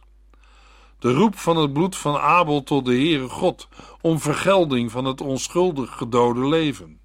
De 0.99 1.13
roep 1.13 1.37
van 1.37 1.57
het 1.57 1.73
bloed 1.73 1.95
van 1.95 2.17
Abel 2.17 2.63
tot 2.63 2.85
de 2.85 2.91
Heere 2.91 3.29
God 3.29 3.67
om 4.01 4.19
vergelding 4.19 4.91
van 4.91 5.05
het 5.05 5.21
onschuldig 5.21 5.97
gedode 5.97 6.47
leven. 6.47 6.99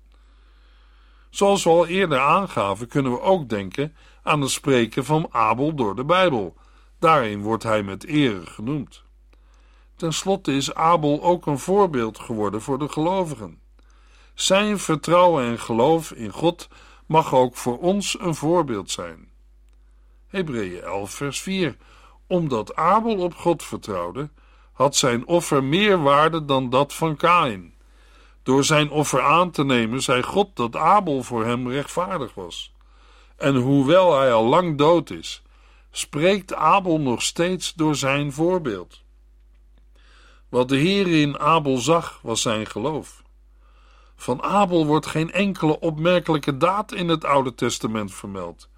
Zoals 1.30 1.64
we 1.64 1.70
al 1.70 1.86
eerder 1.86 2.18
aangaven, 2.18 2.88
kunnen 2.88 3.12
we 3.12 3.20
ook 3.20 3.48
denken 3.48 3.94
aan 4.22 4.40
het 4.40 4.50
spreken 4.50 5.04
van 5.04 5.28
Abel 5.30 5.74
door 5.74 5.96
de 5.96 6.04
Bijbel. 6.04 6.56
Daarin 6.98 7.42
wordt 7.42 7.62
hij 7.62 7.82
met 7.82 8.04
ere 8.04 8.46
genoemd. 8.46 9.02
Ten 9.96 10.12
slotte 10.12 10.52
is 10.52 10.74
Abel 10.74 11.22
ook 11.22 11.46
een 11.46 11.58
voorbeeld 11.58 12.18
geworden 12.18 12.60
voor 12.60 12.78
de 12.78 12.88
gelovigen. 12.88 13.60
Zijn 14.34 14.78
vertrouwen 14.78 15.44
en 15.44 15.58
geloof 15.58 16.12
in 16.12 16.30
God 16.30 16.68
mag 17.06 17.34
ook 17.34 17.56
voor 17.56 17.78
ons 17.78 18.20
een 18.20 18.34
voorbeeld 18.34 18.90
zijn. 18.90 19.28
Hebreeën 20.26 20.82
11, 20.82 21.10
vers 21.10 21.40
4. 21.40 21.76
Omdat 22.26 22.76
Abel 22.76 23.16
op 23.16 23.34
God 23.34 23.62
vertrouwde, 23.62 24.30
had 24.72 24.96
zijn 24.96 25.26
offer 25.26 25.64
meer 25.64 26.02
waarde 26.02 26.44
dan 26.44 26.70
dat 26.70 26.94
van 26.94 27.16
Kain. 27.16 27.74
Door 28.42 28.64
zijn 28.64 28.90
offer 28.90 29.22
aan 29.22 29.50
te 29.50 29.64
nemen, 29.64 30.02
zei 30.02 30.22
God 30.22 30.56
dat 30.56 30.76
Abel 30.76 31.22
voor 31.22 31.44
hem 31.44 31.68
rechtvaardig 31.68 32.34
was. 32.34 32.72
En 33.40 33.56
hoewel 33.56 34.18
hij 34.18 34.32
al 34.32 34.44
lang 34.44 34.78
dood 34.78 35.10
is, 35.10 35.42
spreekt 35.90 36.54
Abel 36.54 37.00
nog 37.00 37.22
steeds 37.22 37.74
door 37.74 37.96
zijn 37.96 38.32
voorbeeld. 38.32 39.02
Wat 40.48 40.68
de 40.68 40.76
Heer 40.76 41.20
in 41.20 41.38
Abel 41.38 41.76
zag, 41.76 42.18
was 42.22 42.42
zijn 42.42 42.66
geloof. 42.66 43.22
Van 44.16 44.42
Abel 44.42 44.86
wordt 44.86 45.06
geen 45.06 45.32
enkele 45.32 45.80
opmerkelijke 45.80 46.56
daad 46.56 46.92
in 46.92 47.08
het 47.08 47.24
Oude 47.24 47.54
Testament 47.54 48.14
vermeld. 48.14 48.68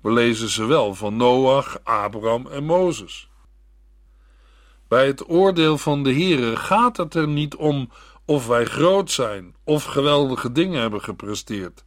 We 0.00 0.12
lezen 0.12 0.48
ze 0.48 0.64
wel 0.64 0.94
van 0.94 1.16
Noach, 1.16 1.78
Abraham 1.82 2.46
en 2.46 2.64
Mozes. 2.64 3.28
Bij 4.88 5.06
het 5.06 5.28
oordeel 5.28 5.78
van 5.78 6.02
de 6.02 6.12
Heere 6.12 6.56
gaat 6.56 6.96
het 6.96 7.14
er 7.14 7.28
niet 7.28 7.56
om 7.56 7.90
of 8.24 8.46
wij 8.46 8.64
groot 8.64 9.10
zijn 9.10 9.54
of 9.64 9.84
geweldige 9.84 10.52
dingen 10.52 10.80
hebben 10.80 11.00
gepresteerd, 11.00 11.82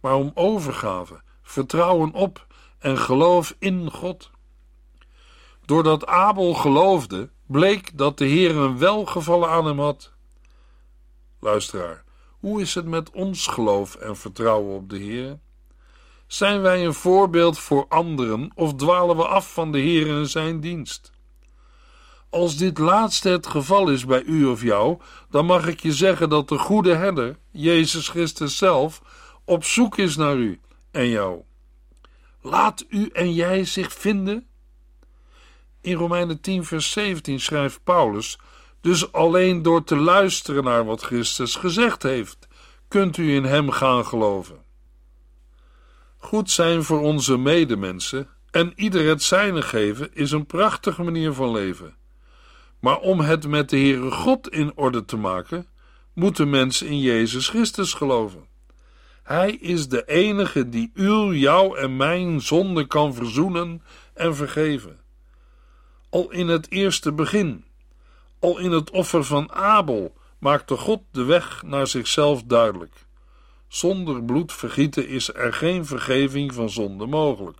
maar 0.00 0.14
om 0.14 0.30
overgave, 0.34 1.20
vertrouwen 1.50 2.12
op 2.12 2.46
en 2.78 2.98
geloof 2.98 3.54
in 3.58 3.90
God. 3.90 4.30
Doordat 5.64 6.06
Abel 6.06 6.54
geloofde, 6.54 7.30
bleek 7.46 7.98
dat 7.98 8.18
de 8.18 8.24
Heer 8.24 8.56
een 8.56 8.78
welgevallen 8.78 9.48
aan 9.48 9.66
hem 9.66 9.78
had. 9.78 10.12
Luisteraar, 11.40 12.04
hoe 12.40 12.60
is 12.60 12.74
het 12.74 12.86
met 12.86 13.10
ons 13.10 13.46
geloof 13.46 13.94
en 13.94 14.16
vertrouwen 14.16 14.76
op 14.76 14.90
de 14.90 14.98
Heer? 14.98 15.38
Zijn 16.26 16.60
wij 16.60 16.84
een 16.84 16.94
voorbeeld 16.94 17.58
voor 17.58 17.86
anderen 17.88 18.50
of 18.54 18.74
dwalen 18.74 19.16
we 19.16 19.26
af 19.26 19.52
van 19.52 19.72
de 19.72 19.78
Heer 19.78 20.08
en 20.08 20.28
zijn 20.28 20.60
dienst? 20.60 21.12
Als 22.28 22.56
dit 22.56 22.78
laatste 22.78 23.28
het 23.28 23.46
geval 23.46 23.88
is 23.88 24.04
bij 24.04 24.22
u 24.22 24.46
of 24.46 24.62
jou, 24.62 25.00
dan 25.30 25.46
mag 25.46 25.66
ik 25.66 25.80
je 25.80 25.92
zeggen 25.92 26.28
dat 26.28 26.48
de 26.48 26.58
goede 26.58 26.94
herder, 26.94 27.38
Jezus 27.50 28.08
Christus 28.08 28.56
zelf, 28.56 29.02
op 29.44 29.64
zoek 29.64 29.98
is 29.98 30.16
naar 30.16 30.36
u 30.36 30.60
en 30.90 31.08
jou. 31.08 31.42
Laat 32.40 32.84
u 32.88 33.08
en 33.12 33.32
jij 33.32 33.64
zich 33.64 33.92
vinden? 33.92 34.46
In 35.80 35.94
Romeinen 35.94 36.40
10, 36.40 36.64
vers 36.64 36.90
17 36.90 37.40
schrijft 37.40 37.84
Paulus: 37.84 38.38
Dus 38.80 39.12
alleen 39.12 39.62
door 39.62 39.84
te 39.84 39.96
luisteren 39.96 40.64
naar 40.64 40.84
wat 40.84 41.02
Christus 41.02 41.54
gezegd 41.54 42.02
heeft, 42.02 42.48
kunt 42.88 43.16
u 43.16 43.34
in 43.34 43.44
hem 43.44 43.70
gaan 43.70 44.06
geloven. 44.06 44.62
Goed 46.18 46.50
zijn 46.50 46.82
voor 46.82 47.00
onze 47.00 47.36
medemensen 47.36 48.28
en 48.50 48.72
ieder 48.76 49.08
het 49.08 49.22
zijne 49.22 49.62
geven 49.62 50.14
is 50.14 50.30
een 50.30 50.46
prachtige 50.46 51.02
manier 51.02 51.32
van 51.32 51.52
leven. 51.52 51.94
Maar 52.80 52.98
om 52.98 53.20
het 53.20 53.46
met 53.46 53.70
de 53.70 53.76
Heere 53.76 54.10
God 54.10 54.48
in 54.48 54.72
orde 54.76 55.04
te 55.04 55.16
maken, 55.16 55.66
moeten 56.14 56.50
mensen 56.50 56.86
in 56.86 57.00
Jezus 57.00 57.48
Christus 57.48 57.94
geloven. 57.94 58.49
Hij 59.30 59.52
is 59.52 59.88
de 59.88 60.04
enige 60.04 60.68
die 60.68 60.90
uw, 60.94 61.32
jou 61.32 61.78
en 61.78 61.96
mijn 61.96 62.40
zonde 62.40 62.86
kan 62.86 63.14
verzoenen 63.14 63.82
en 64.14 64.36
vergeven. 64.36 65.00
Al 66.08 66.30
in 66.30 66.48
het 66.48 66.70
eerste 66.70 67.12
begin, 67.12 67.64
al 68.38 68.58
in 68.58 68.70
het 68.70 68.90
offer 68.90 69.24
van 69.24 69.52
Abel, 69.52 70.16
maakte 70.38 70.76
God 70.76 71.02
de 71.10 71.24
weg 71.24 71.62
naar 71.62 71.86
zichzelf 71.86 72.42
duidelijk. 72.42 72.94
Zonder 73.68 74.22
bloedvergieten 74.22 75.08
is 75.08 75.34
er 75.34 75.52
geen 75.52 75.86
vergeving 75.86 76.54
van 76.54 76.70
zonde 76.70 77.06
mogelijk. 77.06 77.58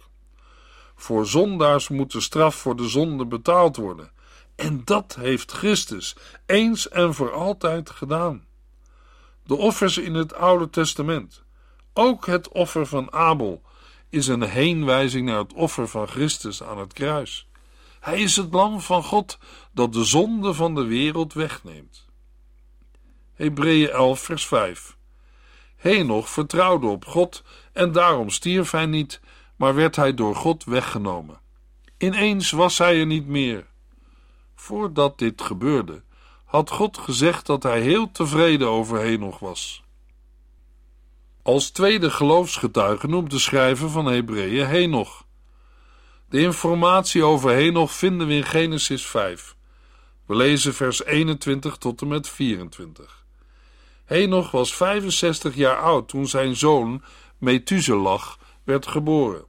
Voor 0.94 1.26
zondaars 1.26 1.88
moet 1.88 2.12
de 2.12 2.20
straf 2.20 2.54
voor 2.54 2.76
de 2.76 2.88
zonde 2.88 3.26
betaald 3.26 3.76
worden. 3.76 4.10
En 4.56 4.82
dat 4.84 5.16
heeft 5.20 5.52
Christus 5.52 6.16
eens 6.46 6.88
en 6.88 7.14
voor 7.14 7.32
altijd 7.32 7.90
gedaan. 7.90 8.44
De 9.44 9.56
offers 9.56 9.98
in 9.98 10.14
het 10.14 10.34
Oude 10.34 10.70
Testament, 10.70 11.42
ook 11.92 12.26
het 12.26 12.48
offer 12.48 12.86
van 12.86 13.12
Abel, 13.12 13.62
is 14.08 14.26
een 14.26 14.42
heenwijzing 14.42 15.26
naar 15.26 15.38
het 15.38 15.52
offer 15.52 15.88
van 15.88 16.08
Christus 16.08 16.62
aan 16.62 16.78
het 16.78 16.92
kruis. 16.92 17.48
Hij 18.00 18.20
is 18.20 18.36
het 18.36 18.52
lam 18.52 18.80
van 18.80 19.02
God 19.02 19.38
dat 19.72 19.92
de 19.92 20.04
zonde 20.04 20.54
van 20.54 20.74
de 20.74 20.84
wereld 20.84 21.32
wegneemt. 21.32 22.08
Hebreeën 23.34 23.90
11, 23.90 24.20
vers 24.20 24.46
5. 24.46 24.96
Henoch 25.76 26.28
vertrouwde 26.28 26.86
op 26.86 27.04
God 27.04 27.42
en 27.72 27.92
daarom 27.92 28.30
stierf 28.30 28.70
hij 28.70 28.86
niet, 28.86 29.20
maar 29.56 29.74
werd 29.74 29.96
hij 29.96 30.14
door 30.14 30.36
God 30.36 30.64
weggenomen. 30.64 31.40
Ineens 31.98 32.50
was 32.50 32.78
hij 32.78 33.00
er 33.00 33.06
niet 33.06 33.26
meer. 33.26 33.66
Voordat 34.54 35.18
dit 35.18 35.42
gebeurde, 35.42 36.02
had 36.44 36.70
God 36.70 36.98
gezegd 36.98 37.46
dat 37.46 37.62
hij 37.62 37.80
heel 37.80 38.10
tevreden 38.10 38.68
over 38.68 38.98
Henoch 38.98 39.38
was. 39.38 39.82
Als 41.42 41.70
tweede 41.70 42.10
geloofsgetuige 42.10 43.06
noemt 43.06 43.30
de 43.30 43.38
schrijver 43.38 43.90
van 43.90 44.06
Hebreeën 44.06 44.66
Henoch. 44.66 45.24
De 46.28 46.40
informatie 46.40 47.22
over 47.24 47.50
Henoch 47.50 47.92
vinden 47.92 48.26
we 48.26 48.34
in 48.34 48.44
Genesis 48.44 49.06
5. 49.06 49.56
We 50.26 50.36
lezen 50.36 50.74
vers 50.74 51.04
21 51.04 51.76
tot 51.76 52.00
en 52.00 52.08
met 52.08 52.28
24. 52.28 53.24
Henoch 54.04 54.50
was 54.50 54.74
65 54.74 55.54
jaar 55.54 55.76
oud 55.76 56.08
toen 56.08 56.28
zijn 56.28 56.56
zoon 56.56 57.02
Methuselah 57.38 58.22
werd 58.64 58.86
geboren. 58.86 59.44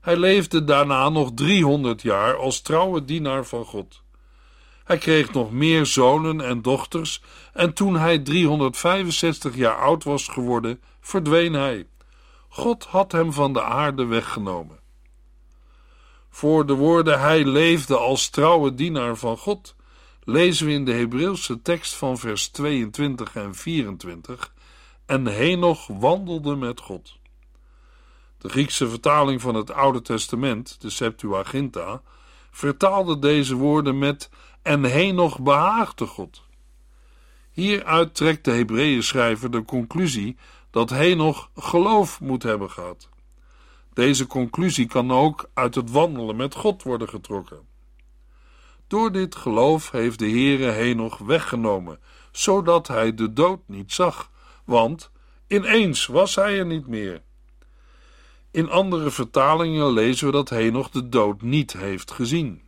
Hij 0.00 0.16
leefde 0.16 0.64
daarna 0.64 1.08
nog 1.08 1.30
300 1.34 2.02
jaar 2.02 2.36
als 2.36 2.60
trouwe 2.60 3.04
dienaar 3.04 3.44
van 3.44 3.64
God. 3.64 3.99
Hij 4.90 4.98
kreeg 4.98 5.32
nog 5.32 5.52
meer 5.52 5.86
zonen 5.86 6.40
en 6.40 6.62
dochters 6.62 7.22
en 7.52 7.72
toen 7.72 7.96
hij 7.96 8.18
365 8.18 9.56
jaar 9.56 9.76
oud 9.76 10.04
was 10.04 10.28
geworden, 10.28 10.80
verdween 11.00 11.52
hij. 11.52 11.86
God 12.48 12.84
had 12.84 13.12
hem 13.12 13.32
van 13.32 13.52
de 13.52 13.62
aarde 13.62 14.04
weggenomen. 14.04 14.78
Voor 16.30 16.66
de 16.66 16.74
woorden 16.74 17.20
hij 17.20 17.44
leefde 17.44 17.96
als 17.96 18.28
trouwe 18.28 18.74
dienaar 18.74 19.16
van 19.16 19.36
God 19.36 19.74
lezen 20.24 20.66
we 20.66 20.72
in 20.72 20.84
de 20.84 20.92
Hebreeuwse 20.92 21.62
tekst 21.62 21.94
van 21.94 22.18
vers 22.18 22.48
22 22.48 23.36
en 23.36 23.54
24 23.54 24.52
en 25.06 25.26
Henoch 25.26 25.86
wandelde 25.86 26.56
met 26.56 26.80
God. 26.80 27.18
De 28.38 28.48
Griekse 28.48 28.88
vertaling 28.88 29.40
van 29.40 29.54
het 29.54 29.72
Oude 29.72 30.02
Testament, 30.02 30.80
de 30.80 30.90
Septuaginta, 30.90 32.02
vertaalde 32.50 33.18
deze 33.18 33.54
woorden 33.54 33.98
met 33.98 34.30
en 34.62 34.84
Henoch 34.84 35.40
behaagde 35.40 36.06
God. 36.06 36.42
Hieruit 37.50 38.14
trekt 38.14 38.44
de 38.44 38.50
Hebreeën 38.50 39.02
schrijver 39.02 39.50
de 39.50 39.64
conclusie 39.64 40.36
dat 40.70 40.90
Henoch 40.90 41.50
geloof 41.56 42.20
moet 42.20 42.42
hebben 42.42 42.70
gehad. 42.70 43.08
Deze 43.92 44.26
conclusie 44.26 44.86
kan 44.86 45.10
ook 45.12 45.50
uit 45.54 45.74
het 45.74 45.90
wandelen 45.90 46.36
met 46.36 46.54
God 46.54 46.82
worden 46.82 47.08
getrokken. 47.08 47.60
Door 48.86 49.12
dit 49.12 49.34
geloof 49.34 49.90
heeft 49.90 50.18
de 50.18 50.30
Heere 50.30 50.70
Henoch 50.70 51.18
weggenomen, 51.18 51.98
zodat 52.32 52.88
hij 52.88 53.14
de 53.14 53.32
dood 53.32 53.60
niet 53.66 53.92
zag, 53.92 54.30
want 54.64 55.10
ineens 55.46 56.06
was 56.06 56.34
hij 56.34 56.58
er 56.58 56.66
niet 56.66 56.86
meer. 56.86 57.22
In 58.50 58.70
andere 58.70 59.10
vertalingen 59.10 59.92
lezen 59.92 60.26
we 60.26 60.32
dat 60.32 60.48
Henoch 60.48 60.90
de 60.90 61.08
dood 61.08 61.42
niet 61.42 61.72
heeft 61.72 62.10
gezien. 62.10 62.62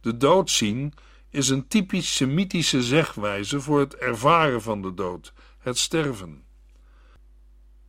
De 0.00 0.16
dood 0.16 0.50
zien 0.50 0.92
is 1.30 1.48
een 1.48 1.68
typisch 1.68 2.16
Semitische 2.16 2.82
zegwijze 2.82 3.60
voor 3.60 3.80
het 3.80 3.96
ervaren 3.96 4.62
van 4.62 4.82
de 4.82 4.94
dood, 4.94 5.32
het 5.58 5.78
sterven. 5.78 6.42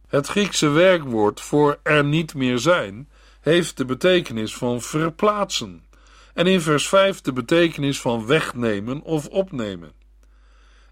Het 0.07 0.27
Griekse 0.27 0.69
werkwoord 0.69 1.41
voor 1.41 1.79
er 1.83 2.03
niet 2.03 2.33
meer 2.33 2.59
zijn 2.59 3.09
heeft 3.41 3.77
de 3.77 3.85
betekenis 3.85 4.55
van 4.55 4.81
verplaatsen 4.81 5.83
en 6.33 6.47
in 6.47 6.61
vers 6.61 6.87
5 6.87 7.21
de 7.21 7.33
betekenis 7.33 8.01
van 8.01 8.25
wegnemen 8.25 9.01
of 9.01 9.27
opnemen. 9.27 9.91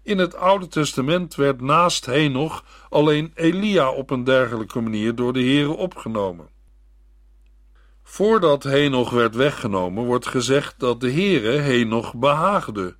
In 0.02 0.18
het 0.18 0.36
Oude 0.36 0.66
Testament 0.66 1.34
werd 1.34 1.60
naast 1.60 2.06
Henoch 2.06 2.64
alleen 2.88 3.32
Elia 3.34 3.90
op 3.90 4.10
een 4.10 4.24
dergelijke 4.24 4.80
manier 4.80 5.14
door 5.14 5.32
de 5.32 5.42
Here 5.42 5.76
opgenomen. 5.76 6.48
Voordat 8.10 8.62
Henoch 8.62 9.10
werd 9.10 9.34
weggenomen, 9.34 10.04
wordt 10.04 10.26
gezegd 10.26 10.74
dat 10.78 11.00
de 11.00 11.10
Heere 11.10 11.50
Henoch 11.50 12.14
behaagde. 12.14 12.96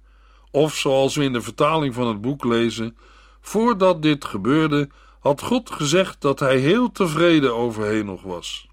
Of 0.51 0.75
zoals 0.75 1.17
we 1.17 1.25
in 1.25 1.33
de 1.33 1.41
vertaling 1.41 1.95
van 1.95 2.07
het 2.07 2.21
boek 2.21 2.45
lezen: 2.45 2.97
Voordat 3.41 4.03
dit 4.03 4.25
gebeurde, 4.25 4.89
had 5.21 5.43
God 5.43 5.71
gezegd 5.71 6.21
dat 6.21 6.41
hij 6.41 6.59
heel 6.59 6.93
tevreden 6.93 7.55
over 7.55 7.85
Henoch 7.85 8.23
was. 8.23 8.69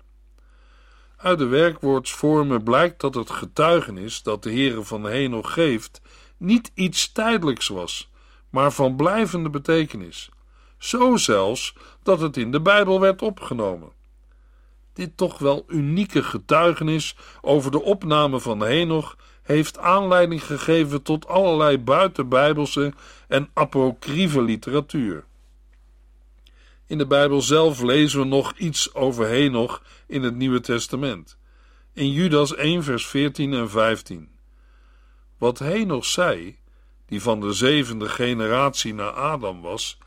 Uit 1.18 1.38
de 1.38 1.46
werkwoordsvormen 1.46 2.64
blijkt 2.64 3.02
dat 3.02 3.16
het 3.16 3.30
getuigenis 3.30 4.24
dat 4.24 4.44
de 4.44 4.52
Heere 4.52 4.84
van 4.84 5.06
Henoch 5.06 5.54
geeft 5.54 6.02
niet 6.38 6.72
iets 6.74 7.12
tijdelijks 7.12 7.68
was, 7.68 8.12
maar 8.50 8.72
van 8.72 8.96
blijvende 8.96 9.50
betekenis. 9.50 10.30
Zo 10.78 11.16
zelfs 11.18 11.76
dat 12.04 12.20
het 12.20 12.38
in 12.38 12.52
de 12.52 12.62
Bijbel 12.62 13.00
werd 13.00 13.22
opgenomen. 13.22 13.92
Dit 14.96 15.18
toch 15.18 15.38
wel 15.38 15.64
unieke 15.68 16.24
getuigenis 16.24 17.16
over 17.42 17.72
de 17.72 17.82
opname 17.82 18.40
van 18.40 18.64
Henoch 18.64 19.18
heeft 19.44 19.78
aanleiding 19.78 20.44
gegeven 20.44 21.02
tot 21.02 21.28
allerlei 21.28 21.78
buitenbijbelse 21.78 22.94
en 23.28 23.50
apocryfe 23.54 24.42
literatuur. 24.42 25.26
In 26.88 26.98
de 26.98 27.08
Bijbel 27.08 27.42
zelf 27.42 27.82
lezen 27.82 28.20
we 28.20 28.26
nog 28.26 28.58
iets 28.58 28.94
over 28.94 29.28
Henoch 29.28 29.84
in 30.08 30.24
het 30.24 30.36
Nieuwe 30.36 30.60
Testament. 30.60 31.38
In 31.94 32.12
Judas 32.12 32.56
1 32.56 32.84
vers 32.84 33.08
14 33.08 33.54
en 33.54 33.70
15. 33.70 34.30
Wat 35.38 35.60
Henoch 35.60 36.06
zei, 36.06 36.58
die 37.06 37.22
van 37.22 37.40
de 37.40 37.54
zevende 37.54 38.10
generatie 38.10 38.94
na 38.94 39.10
Adam 39.10 39.62
was, 39.62 39.98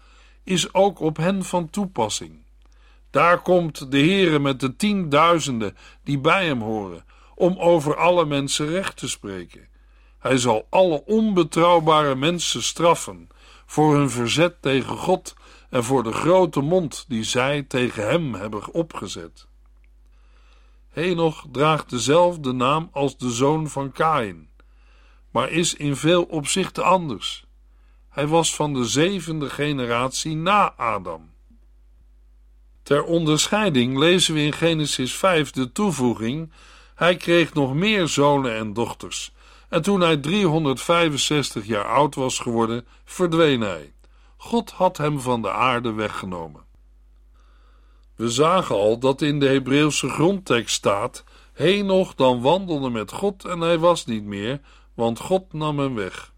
is 0.44 0.74
ook 0.74 1.01
op 1.01 1.16
hen 1.16 1.44
van 1.44 1.70
toepassing. 1.70 2.46
Daar 3.11 3.42
komt 3.42 3.90
de 3.90 3.99
Heere 3.99 4.38
met 4.38 4.61
de 4.61 4.77
tienduizenden 4.77 5.77
die 6.05 6.18
bij 6.18 6.47
hem 6.47 6.61
horen, 6.61 7.05
om 7.35 7.59
over 7.59 7.97
alle 7.97 8.25
mensen 8.25 8.66
recht 8.66 8.97
te 8.97 9.09
spreken. 9.09 9.68
Hij 10.18 10.38
zal 10.38 10.66
alle 10.71 11.05
onbetrouwbare 11.05 12.14
mensen 12.14 12.62
straffen 12.62 13.29
voor 13.66 13.94
hun 13.94 14.11
verzet 14.11 14.62
tegen 14.62 14.97
God 14.97 15.37
en 15.71 15.85
voor 15.85 16.03
de 16.03 16.12
grote 16.12 16.61
mond 16.61 17.05
die 17.09 17.25
zij 17.25 17.62
tegen 17.62 18.09
hem 18.09 18.35
hebben 18.35 18.73
opgezet. 18.73 19.47
Henoch 20.88 21.47
draagt 21.53 21.90
dezelfde 21.90 22.53
naam 22.53 22.88
als 22.92 23.16
de 23.16 23.31
zoon 23.31 23.68
van 23.68 23.92
Kain, 23.92 24.49
maar 25.31 25.51
is 25.51 25.75
in 25.75 25.97
veel 25.97 26.23
opzichten 26.23 26.85
anders. 26.85 27.47
Hij 28.09 28.27
was 28.27 28.55
van 28.55 28.75
de 28.75 28.85
zevende 28.85 29.51
generatie 29.51 30.37
na 30.37 30.75
Adam. 30.77 31.31
Ter 32.88 33.05
onderscheiding 33.05 33.98
lezen 33.98 34.35
we 34.35 34.40
in 34.40 34.53
Genesis 34.53 35.14
5 35.14 35.51
de 35.51 35.72
toevoeging: 35.72 36.53
Hij 36.94 37.16
kreeg 37.16 37.55
nog 37.55 37.74
meer 37.74 38.09
zonen 38.09 38.57
en 38.57 38.72
dochters. 38.72 39.33
En 39.68 39.83
toen 39.83 40.01
hij 40.01 40.16
365 40.16 41.66
jaar 41.66 41.85
oud 41.85 42.14
was 42.14 42.38
geworden, 42.38 42.87
verdween 43.05 43.61
hij. 43.61 43.92
God 44.37 44.70
had 44.70 44.96
hem 44.96 45.20
van 45.20 45.42
de 45.42 45.53
aarde 45.53 45.92
weggenomen. 45.92 46.64
We 48.16 48.31
zagen 48.31 48.74
al 48.74 48.98
dat 48.98 49.22
in 49.22 49.40
de 49.40 49.48
Hebreeuwse 49.48 50.09
grondtekst 50.09 50.74
staat: 50.74 51.24
Henoch 51.53 52.14
dan 52.14 52.40
wandelde 52.40 52.90
met 52.90 53.12
God 53.12 53.44
en 53.44 53.61
hij 53.61 53.79
was 53.79 54.05
niet 54.07 54.24
meer, 54.24 54.61
want 54.94 55.20
God 55.20 55.53
nam 55.53 55.79
hem 55.79 55.94
weg. 55.94 56.33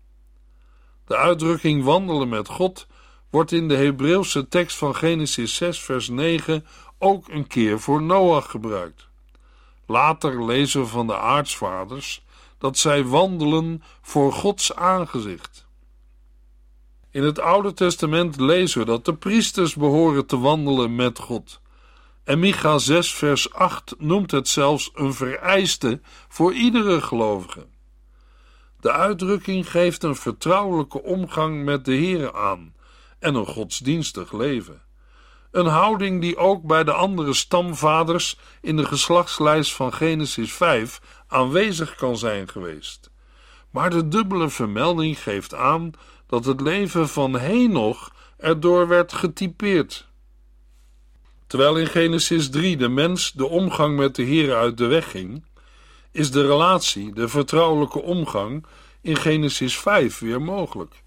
De 1.06 1.16
uitdrukking 1.16 1.84
wandelen 1.84 2.28
met 2.28 2.48
God 2.48 2.86
wordt 3.30 3.52
in 3.52 3.68
de 3.68 3.76
Hebreeuwse 3.76 4.48
tekst 4.48 4.76
van 4.76 4.94
Genesis 4.94 5.54
6, 5.54 5.80
vers 5.80 6.08
9 6.08 6.66
ook 6.98 7.28
een 7.28 7.46
keer 7.46 7.80
voor 7.80 8.02
Noach 8.02 8.50
gebruikt. 8.50 9.08
Later 9.86 10.44
lezen 10.44 10.80
we 10.80 10.86
van 10.86 11.06
de 11.06 11.18
aartsvaders 11.18 12.24
dat 12.58 12.78
zij 12.78 13.04
wandelen 13.04 13.82
voor 14.02 14.32
Gods 14.32 14.74
aangezicht. 14.74 15.66
In 17.10 17.22
het 17.22 17.38
Oude 17.38 17.72
Testament 17.72 18.40
lezen 18.40 18.80
we 18.80 18.86
dat 18.86 19.04
de 19.04 19.14
priesters 19.14 19.74
behoren 19.74 20.26
te 20.26 20.38
wandelen 20.38 20.94
met 20.94 21.18
God. 21.18 21.60
En 22.24 22.38
Micha 22.38 22.78
6, 22.78 23.14
vers 23.14 23.52
8 23.52 23.94
noemt 23.98 24.30
het 24.30 24.48
zelfs 24.48 24.90
een 24.94 25.14
vereiste 25.14 26.00
voor 26.28 26.52
iedere 26.52 27.00
gelovige. 27.00 27.66
De 28.80 28.92
uitdrukking 28.92 29.70
geeft 29.70 30.02
een 30.02 30.16
vertrouwelijke 30.16 31.02
omgang 31.02 31.64
met 31.64 31.84
de 31.84 31.94
Heer 31.94 32.34
aan 32.34 32.74
en 33.20 33.34
een 33.34 33.46
godsdienstig 33.46 34.32
leven. 34.32 34.82
Een 35.50 35.66
houding 35.66 36.20
die 36.20 36.36
ook 36.36 36.62
bij 36.62 36.84
de 36.84 36.92
andere 36.92 37.34
stamvaders 37.34 38.38
in 38.60 38.76
de 38.76 38.84
geslachtslijst 38.84 39.74
van 39.74 39.92
Genesis 39.92 40.52
5 40.52 41.00
aanwezig 41.26 41.94
kan 41.94 42.16
zijn 42.16 42.48
geweest. 42.48 43.10
Maar 43.70 43.90
de 43.90 44.08
dubbele 44.08 44.48
vermelding 44.48 45.18
geeft 45.18 45.54
aan 45.54 45.90
dat 46.26 46.44
het 46.44 46.60
leven 46.60 47.08
van 47.08 47.38
Henoch 47.38 48.12
erdoor 48.36 48.88
werd 48.88 49.12
getypeerd. 49.12 50.08
Terwijl 51.46 51.76
in 51.76 51.86
Genesis 51.86 52.50
3 52.50 52.76
de 52.76 52.88
mens 52.88 53.32
de 53.32 53.46
omgang 53.46 53.96
met 53.96 54.14
de 54.14 54.22
Heer 54.22 54.54
uit 54.54 54.76
de 54.76 54.86
weg 54.86 55.10
ging, 55.10 55.44
is 56.12 56.30
de 56.30 56.46
relatie, 56.46 57.12
de 57.12 57.28
vertrouwelijke 57.28 58.02
omgang, 58.02 58.66
in 59.00 59.16
Genesis 59.16 59.78
5 59.78 60.18
weer 60.18 60.42
mogelijk. 60.42 61.02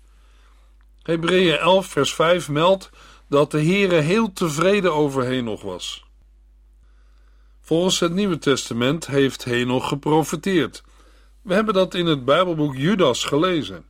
Hebreeën 1.03 1.57
11 1.57 1.87
vers 1.87 2.13
5 2.13 2.49
meldt 2.49 2.89
dat 3.29 3.51
de 3.51 3.61
Heere 3.61 3.95
heel 3.95 4.33
tevreden 4.33 4.93
over 4.93 5.23
Henoch 5.23 5.61
was. 5.61 6.05
Volgens 7.61 7.99
het 7.99 8.13
Nieuwe 8.13 8.37
Testament 8.37 9.07
heeft 9.07 9.43
Henoch 9.43 9.87
geprofeteerd. 9.87 10.83
We 11.41 11.53
hebben 11.53 11.73
dat 11.73 11.93
in 11.93 12.05
het 12.05 12.25
Bijbelboek 12.25 12.75
Judas 12.75 13.23
gelezen. 13.23 13.85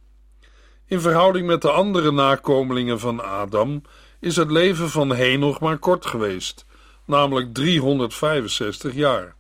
In 0.86 1.02
verhouding 1.02 1.48
met 1.48 1.62
de 1.62 1.72
andere 1.72 2.12
nakomelingen 2.12 3.00
van 3.00 3.24
Adam 3.24 3.82
is 4.20 4.36
het 4.36 4.52
leven 4.52 4.90
van 4.90 5.14
Henoch 5.14 5.60
maar 5.60 5.78
kort 5.78 6.06
geweest, 6.06 6.66
namelijk 7.06 7.54
365 7.54 8.94
jaar. 8.94 9.36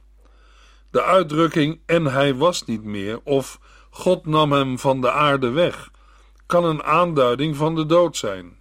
De 0.91 1.03
uitdrukking 1.03 1.79
en 1.85 2.05
hij 2.05 2.35
was 2.35 2.65
niet 2.65 2.83
meer 2.83 3.19
of 3.23 3.59
God 3.89 4.25
nam 4.25 4.51
hem 4.51 4.79
van 4.79 5.01
de 5.01 5.11
aarde 5.11 5.49
weg 5.49 5.91
kan 6.45 6.65
een 6.65 6.83
aanduiding 6.83 7.55
van 7.55 7.75
de 7.75 7.85
dood 7.85 8.17
zijn. 8.17 8.57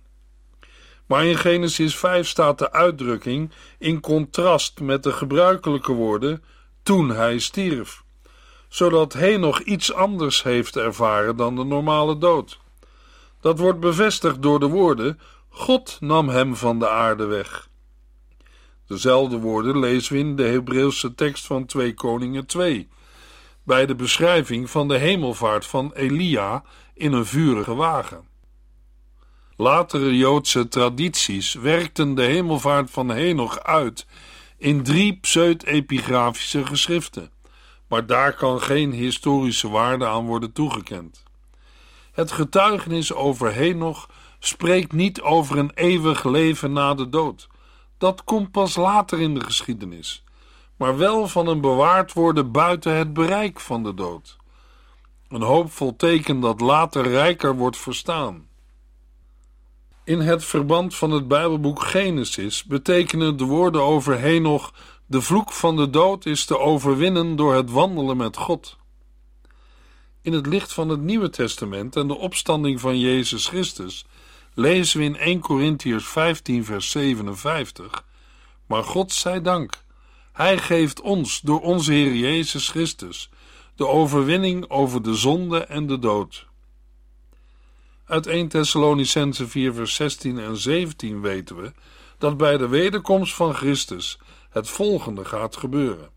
Maar 1.07 1.25
in 1.25 1.37
Genesis 1.37 1.97
5 1.97 2.29
staat 2.29 2.59
de 2.59 2.73
uitdrukking 2.73 3.51
in 3.79 4.01
contrast 4.01 4.81
met 4.81 5.03
de 5.03 5.13
gebruikelijke 5.13 5.93
woorden 5.93 6.45
toen 6.83 7.11
hij 7.11 7.39
stierf, 7.39 8.03
zodat 8.69 9.13
hij 9.13 9.37
nog 9.37 9.61
iets 9.61 9.93
anders 9.93 10.43
heeft 10.43 10.77
ervaren 10.77 11.37
dan 11.37 11.57
de 11.57 11.65
normale 11.65 12.19
dood. 12.19 12.61
Dat 13.41 13.59
wordt 13.59 13.81
bevestigd 13.81 14.43
door 14.43 14.61
de 14.61 14.69
woorden: 14.69 15.21
God 15.49 15.97
nam 16.01 16.29
hem 16.29 16.57
van 16.57 16.79
de 16.79 16.89
aarde 16.89 17.25
weg. 17.25 17.69
Dezelfde 18.87 19.39
woorden 19.39 19.79
lezen 19.79 20.13
we 20.13 20.19
in 20.19 20.37
de 20.37 20.43
Hebreeuwse 20.43 21.15
tekst 21.15 21.47
van 21.47 21.67
2 21.67 21.95
Koningen 21.95 22.47
2, 22.47 22.89
bij 23.65 23.87
de 23.87 23.95
beschrijving 23.95 24.71
van 24.71 24.89
de 24.89 24.99
hemelvaart 24.99 25.67
van 25.67 25.93
Elia 25.93 26.63
in 26.95 27.13
een 27.13 27.27
vurige 27.27 27.75
wagen. 27.75 28.29
Latere 29.57 30.17
Joodse 30.17 30.69
tradities 30.69 31.55
werkten 31.55 32.15
de 32.15 32.23
hemelvaart 32.23 32.91
van 32.91 33.11
Henoch 33.11 33.59
uit 33.59 34.07
in 34.59 34.83
drie 34.83 35.19
pseudepigrafische 35.21 36.67
geschriften, 36.67 37.31
maar 37.89 38.07
daar 38.07 38.35
kan 38.35 38.61
geen 38.61 38.93
historische 38.93 39.69
waarde 39.69 40.07
aan 40.07 40.27
worden 40.27 40.53
toegekend. 40.53 41.23
Het 42.13 42.33
getuigenis 42.33 43.13
over 43.13 43.53
Henoch 43.53 44.09
spreekt 44.39 44.93
niet 44.93 45.21
over 45.21 45.59
een 45.59 45.71
eeuwig 45.75 46.25
leven 46.25 46.73
na 46.73 46.95
de 46.95 47.09
dood. 47.09 47.49
Dat 47.99 48.25
komt 48.25 48.51
pas 48.51 48.77
later 48.77 49.21
in 49.21 49.35
de 49.35 49.45
geschiedenis, 49.45 50.25
maar 50.83 50.97
wel 50.97 51.29
van 51.29 51.47
een 51.47 51.61
bewaard 51.61 52.13
worden 52.13 52.53
buiten 52.53 52.95
het 52.95 53.13
bereik 53.13 53.61
van 53.61 53.83
de 53.83 53.95
dood. 53.95 54.37
Een 55.29 55.43
hoopvol 55.43 55.97
teken 55.97 56.41
dat 56.41 56.61
later 56.61 57.09
rijker 57.09 57.57
wordt 57.57 57.77
verstaan. 57.77 58.49
In 60.05 60.21
het 60.21 60.45
verband 60.45 60.95
van 60.95 61.11
het 61.11 61.29
Bijbelboek 61.29 61.83
Genesis 61.83 62.65
betekenen 62.65 63.37
de 63.37 63.45
woorden 63.45 63.83
over 63.83 64.19
Henoch: 64.19 64.73
de 65.07 65.21
vloek 65.21 65.53
van 65.53 65.77
de 65.77 65.91
dood 65.91 66.27
is 66.27 66.45
te 66.45 66.59
overwinnen 66.59 67.37
door 67.37 67.55
het 67.55 67.71
wandelen 67.71 68.17
met 68.17 68.37
God. 68.37 68.77
In 70.23 70.33
het 70.33 70.47
licht 70.47 70.73
van 70.73 70.89
het 70.89 71.01
Nieuwe 71.01 71.31
Testament 71.31 71.97
en 71.97 72.07
de 72.07 72.17
opstanding 72.17 72.81
van 72.81 72.99
Jezus 72.99 73.47
Christus 73.47 74.05
lezen 74.55 74.99
we 74.99 75.05
in 75.05 75.17
1 75.17 75.41
Corinthiërs 75.41 76.07
15, 76.07 76.65
vers 76.65 76.91
57: 76.91 78.05
Maar 78.67 78.85
God 78.85 79.13
zij 79.13 79.43
dank, 79.43 79.83
Hij 80.33 80.59
geeft 80.59 81.01
ons 81.01 81.41
door 81.41 81.61
onze 81.61 81.93
Heer 81.93 82.15
Jezus 82.15 82.69
Christus 82.69 83.31
de 83.77 83.87
overwinning 83.87 84.71
over 84.71 85.03
de 85.03 85.15
zonde 85.15 85.59
en 85.59 85.87
de 85.87 85.99
dood. 85.99 86.47
Uit 88.07 88.27
1 88.27 88.49
Thessalonicense 88.49 89.49
4 89.49 89.75
vers 89.75 89.95
16 89.95 90.39
en 90.39 90.57
17 90.57 91.21
weten 91.21 91.57
we 91.57 91.73
dat 92.19 92.37
bij 92.37 92.57
de 92.57 92.69
wederkomst 92.69 93.35
van 93.35 93.55
Christus 93.55 94.19
het 94.51 94.69
volgende 94.69 95.25
gaat 95.25 95.57
gebeuren. 95.57 96.11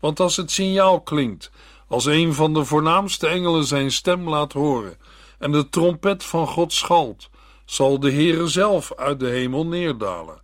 Want 0.00 0.20
als 0.20 0.36
het 0.36 0.50
signaal 0.50 1.00
klinkt, 1.00 1.50
als 1.88 2.04
een 2.04 2.34
van 2.34 2.54
de 2.54 2.64
voornaamste 2.64 3.26
engelen 3.26 3.64
zijn 3.64 3.92
stem 3.92 4.28
laat 4.28 4.52
horen 4.52 4.96
en 5.38 5.52
de 5.52 5.68
trompet 5.68 6.24
van 6.24 6.46
God 6.46 6.72
schalt, 6.72 7.30
zal 7.64 8.00
de 8.00 8.12
Heere 8.12 8.46
zelf 8.46 8.94
uit 8.94 9.20
de 9.20 9.28
hemel 9.28 9.66
neerdalen. 9.66 10.43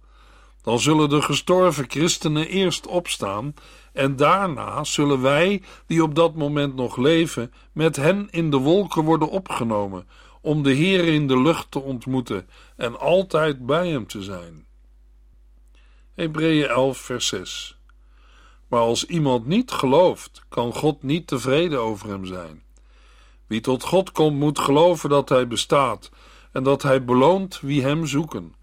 Dan 0.62 0.78
zullen 0.78 1.08
de 1.08 1.22
gestorven 1.22 1.84
christenen 1.88 2.48
eerst 2.48 2.86
opstaan 2.86 3.54
en 3.92 4.16
daarna 4.16 4.84
zullen 4.84 5.20
wij, 5.20 5.62
die 5.86 6.02
op 6.02 6.14
dat 6.14 6.34
moment 6.34 6.74
nog 6.74 6.96
leven, 6.96 7.52
met 7.72 7.96
hen 7.96 8.28
in 8.30 8.50
de 8.50 8.56
wolken 8.56 9.04
worden 9.04 9.30
opgenomen, 9.30 10.08
om 10.40 10.62
de 10.62 10.72
Heer 10.72 11.04
in 11.04 11.26
de 11.26 11.40
lucht 11.40 11.70
te 11.70 11.80
ontmoeten 11.80 12.48
en 12.76 12.98
altijd 12.98 13.66
bij 13.66 13.88
hem 13.88 14.06
te 14.06 14.22
zijn. 14.22 14.66
Hebreeën 16.14 16.68
11, 16.68 16.98
vers 16.98 17.26
6. 17.26 17.78
Maar 18.68 18.80
als 18.80 19.06
iemand 19.06 19.46
niet 19.46 19.70
gelooft, 19.70 20.42
kan 20.48 20.72
God 20.72 21.02
niet 21.02 21.26
tevreden 21.26 21.80
over 21.80 22.08
hem 22.08 22.24
zijn. 22.24 22.62
Wie 23.46 23.60
tot 23.60 23.82
God 23.82 24.12
komt, 24.12 24.36
moet 24.36 24.58
geloven 24.58 25.10
dat 25.10 25.28
hij 25.28 25.46
bestaat 25.46 26.10
en 26.52 26.62
dat 26.62 26.82
hij 26.82 27.04
beloont 27.04 27.60
wie 27.60 27.82
hem 27.82 28.06
zoeken. 28.06 28.54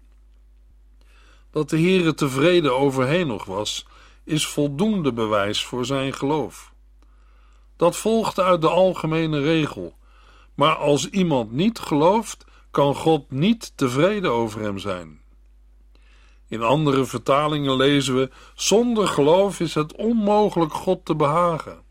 Dat 1.58 1.70
de 1.70 1.80
Heere 1.80 2.14
tevreden 2.14 2.78
over 2.78 3.26
nog 3.26 3.44
was, 3.44 3.86
is 4.24 4.46
voldoende 4.46 5.12
bewijs 5.12 5.64
voor 5.64 5.84
zijn 5.84 6.12
geloof. 6.12 6.72
Dat 7.76 7.96
volgt 7.96 8.38
uit 8.38 8.60
de 8.60 8.68
algemene 8.68 9.40
regel. 9.40 9.94
Maar 10.54 10.74
als 10.74 11.08
iemand 11.08 11.52
niet 11.52 11.78
gelooft, 11.78 12.44
kan 12.70 12.94
God 12.94 13.30
niet 13.30 13.72
tevreden 13.74 14.32
over 14.32 14.60
hem 14.60 14.78
zijn. 14.78 15.20
In 16.48 16.62
andere 16.62 17.04
vertalingen 17.04 17.76
lezen 17.76 18.16
we: 18.16 18.30
Zonder 18.54 19.08
geloof 19.08 19.60
is 19.60 19.74
het 19.74 19.96
onmogelijk 19.96 20.72
God 20.72 21.04
te 21.04 21.14
behagen. 21.14 21.82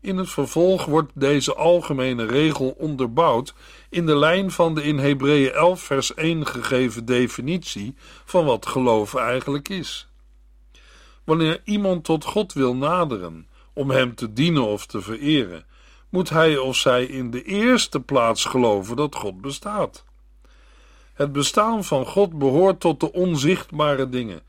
In 0.00 0.16
het 0.16 0.30
vervolg 0.30 0.84
wordt 0.84 1.12
deze 1.14 1.54
algemene 1.54 2.24
regel 2.26 2.74
onderbouwd 2.78 3.54
in 3.90 4.06
de 4.06 4.16
lijn 4.16 4.50
van 4.50 4.74
de 4.74 4.82
in 4.82 4.98
Hebreeën 4.98 5.52
11 5.52 5.80
vers 5.80 6.14
1 6.14 6.46
gegeven 6.46 7.04
definitie 7.04 7.94
van 8.24 8.44
wat 8.44 8.66
geloof 8.66 9.14
eigenlijk 9.14 9.68
is. 9.68 10.08
Wanneer 11.24 11.60
iemand 11.64 12.04
tot 12.04 12.24
God 12.24 12.52
wil 12.52 12.74
naderen 12.74 13.46
om 13.72 13.90
Hem 13.90 14.14
te 14.14 14.32
dienen 14.32 14.66
of 14.66 14.86
te 14.86 15.00
vereren, 15.00 15.66
moet 16.08 16.28
hij 16.28 16.56
of 16.56 16.76
zij 16.76 17.04
in 17.04 17.30
de 17.30 17.42
eerste 17.42 18.00
plaats 18.00 18.44
geloven 18.44 18.96
dat 18.96 19.14
God 19.14 19.40
bestaat. 19.40 20.04
Het 21.14 21.32
bestaan 21.32 21.84
van 21.84 22.06
God 22.06 22.38
behoort 22.38 22.80
tot 22.80 23.00
de 23.00 23.12
onzichtbare 23.12 24.08
dingen. 24.08 24.42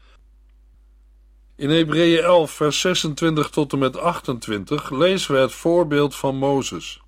In 1.59 1.69
Hebreeën 1.69 2.23
11, 2.23 2.51
vers 2.51 2.79
26 2.79 3.49
tot 3.49 3.73
en 3.73 3.79
met 3.79 3.97
28 3.97 4.89
lezen 4.89 5.33
we 5.33 5.39
het 5.39 5.53
voorbeeld 5.53 6.15
van 6.15 6.35
Mozes. 6.35 7.01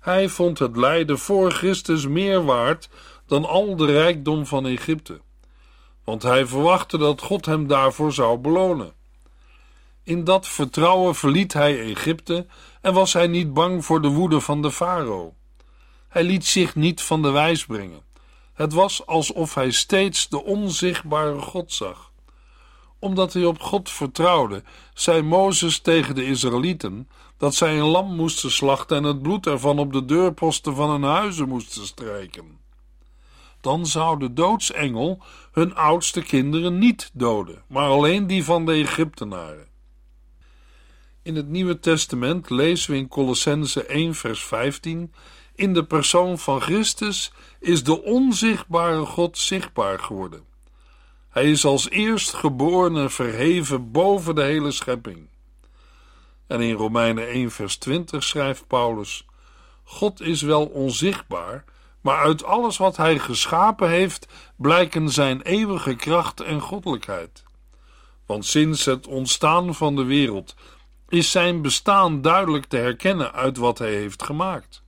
Hij 0.00 0.28
vond 0.28 0.58
het 0.58 0.76
lijden 0.76 1.18
voor 1.18 1.50
Christus 1.50 2.06
meer 2.06 2.44
waard 2.44 2.88
dan 3.26 3.44
al 3.44 3.76
de 3.76 3.86
rijkdom 3.86 4.46
van 4.46 4.66
Egypte 4.66 5.20
want 6.04 6.22
hij 6.22 6.46
verwachtte 6.46 6.98
dat 6.98 7.20
God 7.20 7.46
hem 7.46 7.66
daarvoor 7.66 8.12
zou 8.12 8.38
belonen. 8.38 8.92
In 10.02 10.24
dat 10.24 10.48
vertrouwen 10.48 11.14
verliet 11.14 11.52
hij 11.52 11.80
Egypte 11.80 12.46
en 12.80 12.92
was 12.92 13.12
hij 13.12 13.26
niet 13.26 13.54
bang 13.54 13.84
voor 13.84 14.02
de 14.02 14.08
woede 14.08 14.40
van 14.40 14.62
de 14.62 14.70
farao. 14.70 15.34
Hij 16.08 16.24
liet 16.24 16.46
zich 16.46 16.74
niet 16.74 17.02
van 17.02 17.22
de 17.22 17.30
wijs 17.30 17.66
brengen. 17.66 18.02
Het 18.52 18.72
was 18.72 19.06
alsof 19.06 19.54
hij 19.54 19.70
steeds 19.70 20.28
de 20.28 20.44
onzichtbare 20.44 21.40
God 21.40 21.72
zag. 21.72 22.12
Omdat 23.04 23.32
hij 23.32 23.44
op 23.44 23.60
God 23.60 23.90
vertrouwde, 23.90 24.62
zei 24.94 25.22
Mozes 25.22 25.78
tegen 25.78 26.14
de 26.14 26.26
Israëlieten 26.26 27.08
dat 27.36 27.54
zij 27.54 27.78
een 27.78 27.86
lam 27.86 28.14
moesten 28.14 28.50
slachten 28.50 28.96
en 28.96 29.04
het 29.04 29.22
bloed 29.22 29.46
ervan 29.46 29.78
op 29.78 29.92
de 29.92 30.04
deurposten 30.04 30.74
van 30.74 30.90
hun 30.90 31.02
huizen 31.02 31.48
moesten 31.48 31.86
strijken. 31.86 32.58
Dan 33.60 33.86
zou 33.86 34.18
de 34.18 34.32
doodsengel 34.32 35.22
hun 35.52 35.74
oudste 35.74 36.22
kinderen 36.22 36.78
niet 36.78 37.10
doden, 37.12 37.62
maar 37.66 37.88
alleen 37.88 38.26
die 38.26 38.44
van 38.44 38.66
de 38.66 38.72
Egyptenaren. 38.72 39.66
In 41.22 41.36
het 41.36 41.48
Nieuwe 41.48 41.78
Testament 41.78 42.50
lezen 42.50 42.90
we 42.90 42.96
in 42.96 43.08
Colossense 43.08 43.86
1 43.86 44.14
vers 44.14 44.44
15 44.44 45.12
in 45.54 45.74
de 45.74 45.84
persoon 45.84 46.38
van 46.38 46.60
Christus 46.60 47.32
is 47.60 47.84
de 47.84 48.02
onzichtbare 48.02 49.04
God 49.04 49.38
zichtbaar 49.38 49.98
geworden. 49.98 50.53
Hij 51.34 51.50
is 51.50 51.64
als 51.64 51.90
eerst 51.90 52.32
geboren 52.32 53.10
verheven 53.10 53.90
boven 53.90 54.34
de 54.34 54.42
hele 54.42 54.70
schepping. 54.70 55.28
En 56.46 56.60
in 56.60 56.74
Romeinen 56.74 57.28
1 57.28 57.50
vers 57.50 57.76
20 57.76 58.22
schrijft 58.22 58.66
Paulus: 58.66 59.26
God 59.84 60.20
is 60.20 60.42
wel 60.42 60.66
onzichtbaar, 60.66 61.64
maar 62.00 62.16
uit 62.16 62.44
alles 62.44 62.76
wat 62.76 62.96
hij 62.96 63.18
geschapen 63.18 63.88
heeft 63.88 64.26
blijken 64.56 65.08
zijn 65.08 65.42
eeuwige 65.42 65.94
kracht 65.94 66.40
en 66.40 66.60
goddelijkheid. 66.60 67.44
Want 68.26 68.44
sinds 68.44 68.84
het 68.84 69.06
ontstaan 69.06 69.74
van 69.74 69.96
de 69.96 70.04
wereld 70.04 70.54
is 71.08 71.30
zijn 71.30 71.62
bestaan 71.62 72.22
duidelijk 72.22 72.64
te 72.64 72.76
herkennen 72.76 73.32
uit 73.32 73.56
wat 73.56 73.78
hij 73.78 73.94
heeft 73.94 74.22
gemaakt. 74.22 74.82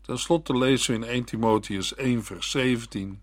Ten 0.00 0.18
slotte 0.18 0.58
lezen 0.58 1.00
we 1.00 1.06
in 1.06 1.12
1 1.12 1.24
Timotheus 1.24 1.94
1 1.94 2.24
vers 2.24 2.50
17 2.50 3.22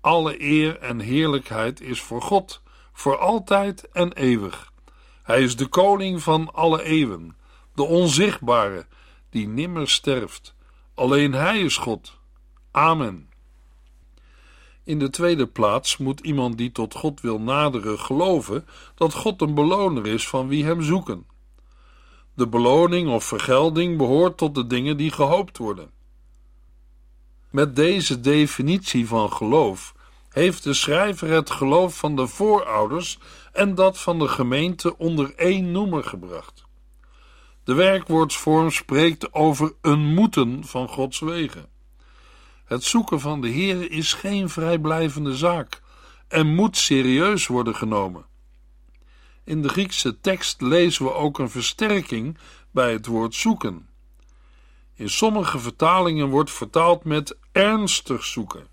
Alle 0.00 0.42
eer 0.42 0.78
en 0.78 1.00
heerlijkheid 1.00 1.80
is 1.80 2.00
voor 2.00 2.22
God, 2.22 2.62
voor 2.92 3.18
altijd 3.18 3.88
en 3.92 4.12
eeuwig. 4.12 4.72
Hij 5.22 5.42
is 5.42 5.56
de 5.56 5.66
koning 5.66 6.22
van 6.22 6.54
alle 6.54 6.82
eeuwen, 6.82 7.36
de 7.74 7.82
onzichtbare, 7.82 8.86
die 9.30 9.48
nimmer 9.48 9.88
sterft. 9.88 10.54
Alleen 10.94 11.32
Hij 11.32 11.60
is 11.60 11.76
God. 11.76 12.18
Amen. 12.70 13.28
In 14.84 14.98
de 14.98 15.10
tweede 15.10 15.46
plaats 15.46 15.96
moet 15.96 16.20
iemand 16.20 16.58
die 16.58 16.72
tot 16.72 16.94
God 16.94 17.20
wil 17.20 17.40
naderen 17.40 17.98
geloven 17.98 18.66
dat 18.94 19.14
God 19.14 19.40
een 19.40 19.54
beloner 19.54 20.06
is 20.06 20.28
van 20.28 20.48
wie 20.48 20.64
Hem 20.64 20.82
zoeken. 20.82 21.26
De 22.34 22.48
beloning 22.48 23.08
of 23.08 23.24
vergelding 23.24 23.96
behoort 23.96 24.36
tot 24.36 24.54
de 24.54 24.66
dingen 24.66 24.96
die 24.96 25.10
gehoopt 25.10 25.58
worden. 25.58 25.90
Met 27.50 27.76
deze 27.76 28.20
definitie 28.20 29.06
van 29.06 29.32
geloof 29.32 29.94
heeft 30.28 30.62
de 30.62 30.74
schrijver 30.74 31.28
het 31.28 31.50
geloof 31.50 31.96
van 31.96 32.16
de 32.16 32.26
voorouders 32.26 33.18
en 33.52 33.74
dat 33.74 34.00
van 34.00 34.18
de 34.18 34.28
gemeente 34.28 34.98
onder 34.98 35.34
één 35.34 35.70
noemer 35.70 36.04
gebracht. 36.04 36.64
De 37.64 37.74
werkwoordsvorm 37.74 38.70
spreekt 38.70 39.32
over 39.32 39.72
een 39.80 40.14
moeten 40.14 40.64
van 40.64 40.88
Gods 40.88 41.20
wegen. 41.20 41.68
Het 42.64 42.84
zoeken 42.84 43.20
van 43.20 43.40
de 43.40 43.48
Heer 43.48 43.90
is 43.90 44.12
geen 44.12 44.48
vrijblijvende 44.48 45.36
zaak 45.36 45.82
en 46.28 46.54
moet 46.54 46.76
serieus 46.76 47.46
worden 47.46 47.74
genomen. 47.76 48.26
In 49.44 49.62
de 49.62 49.68
Griekse 49.68 50.20
tekst 50.20 50.60
lezen 50.60 51.04
we 51.04 51.12
ook 51.12 51.38
een 51.38 51.50
versterking 51.50 52.38
bij 52.70 52.92
het 52.92 53.06
woord 53.06 53.34
zoeken. 53.34 53.89
In 55.00 55.10
sommige 55.10 55.58
vertalingen 55.58 56.28
wordt 56.28 56.50
vertaald 56.50 57.04
met 57.04 57.36
ernstig 57.52 58.24
zoeken. 58.24 58.66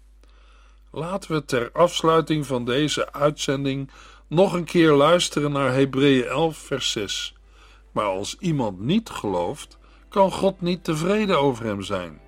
Laten 0.91 1.31
we 1.31 1.45
ter 1.45 1.69
afsluiting 1.73 2.45
van 2.45 2.65
deze 2.65 3.13
uitzending 3.13 3.89
nog 4.27 4.53
een 4.53 4.63
keer 4.63 4.91
luisteren 4.91 5.51
naar 5.51 5.73
Hebreeën 5.73 6.25
11, 6.25 6.57
vers 6.57 6.91
6. 6.91 7.33
Maar 7.91 8.05
als 8.05 8.35
iemand 8.39 8.79
niet 8.79 9.09
gelooft, 9.09 9.77
kan 10.09 10.31
God 10.31 10.61
niet 10.61 10.83
tevreden 10.83 11.39
over 11.39 11.65
hem 11.65 11.81
zijn. 11.81 12.19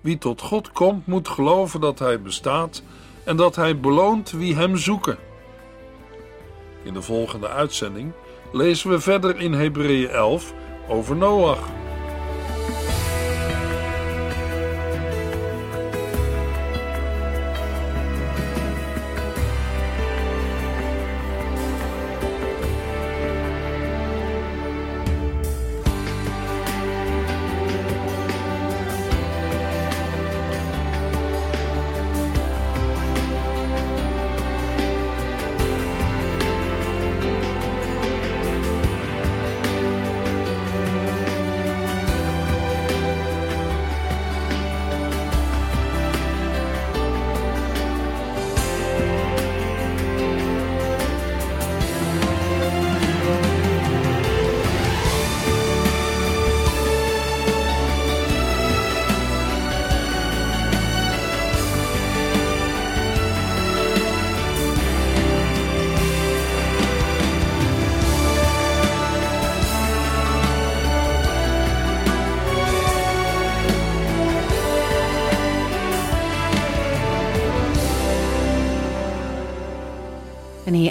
Wie 0.00 0.18
tot 0.18 0.40
God 0.40 0.72
komt, 0.72 1.06
moet 1.06 1.28
geloven 1.28 1.80
dat 1.80 1.98
Hij 1.98 2.20
bestaat 2.20 2.82
en 3.24 3.36
dat 3.36 3.56
Hij 3.56 3.80
beloont 3.80 4.30
wie 4.30 4.54
Hem 4.54 4.76
zoeken. 4.76 5.18
In 6.82 6.94
de 6.94 7.02
volgende 7.02 7.48
uitzending 7.48 8.12
lezen 8.52 8.90
we 8.90 9.00
verder 9.00 9.36
in 9.40 9.52
Hebreeën 9.52 10.08
11 10.08 10.52
over 10.88 11.16
Noach. 11.16 11.83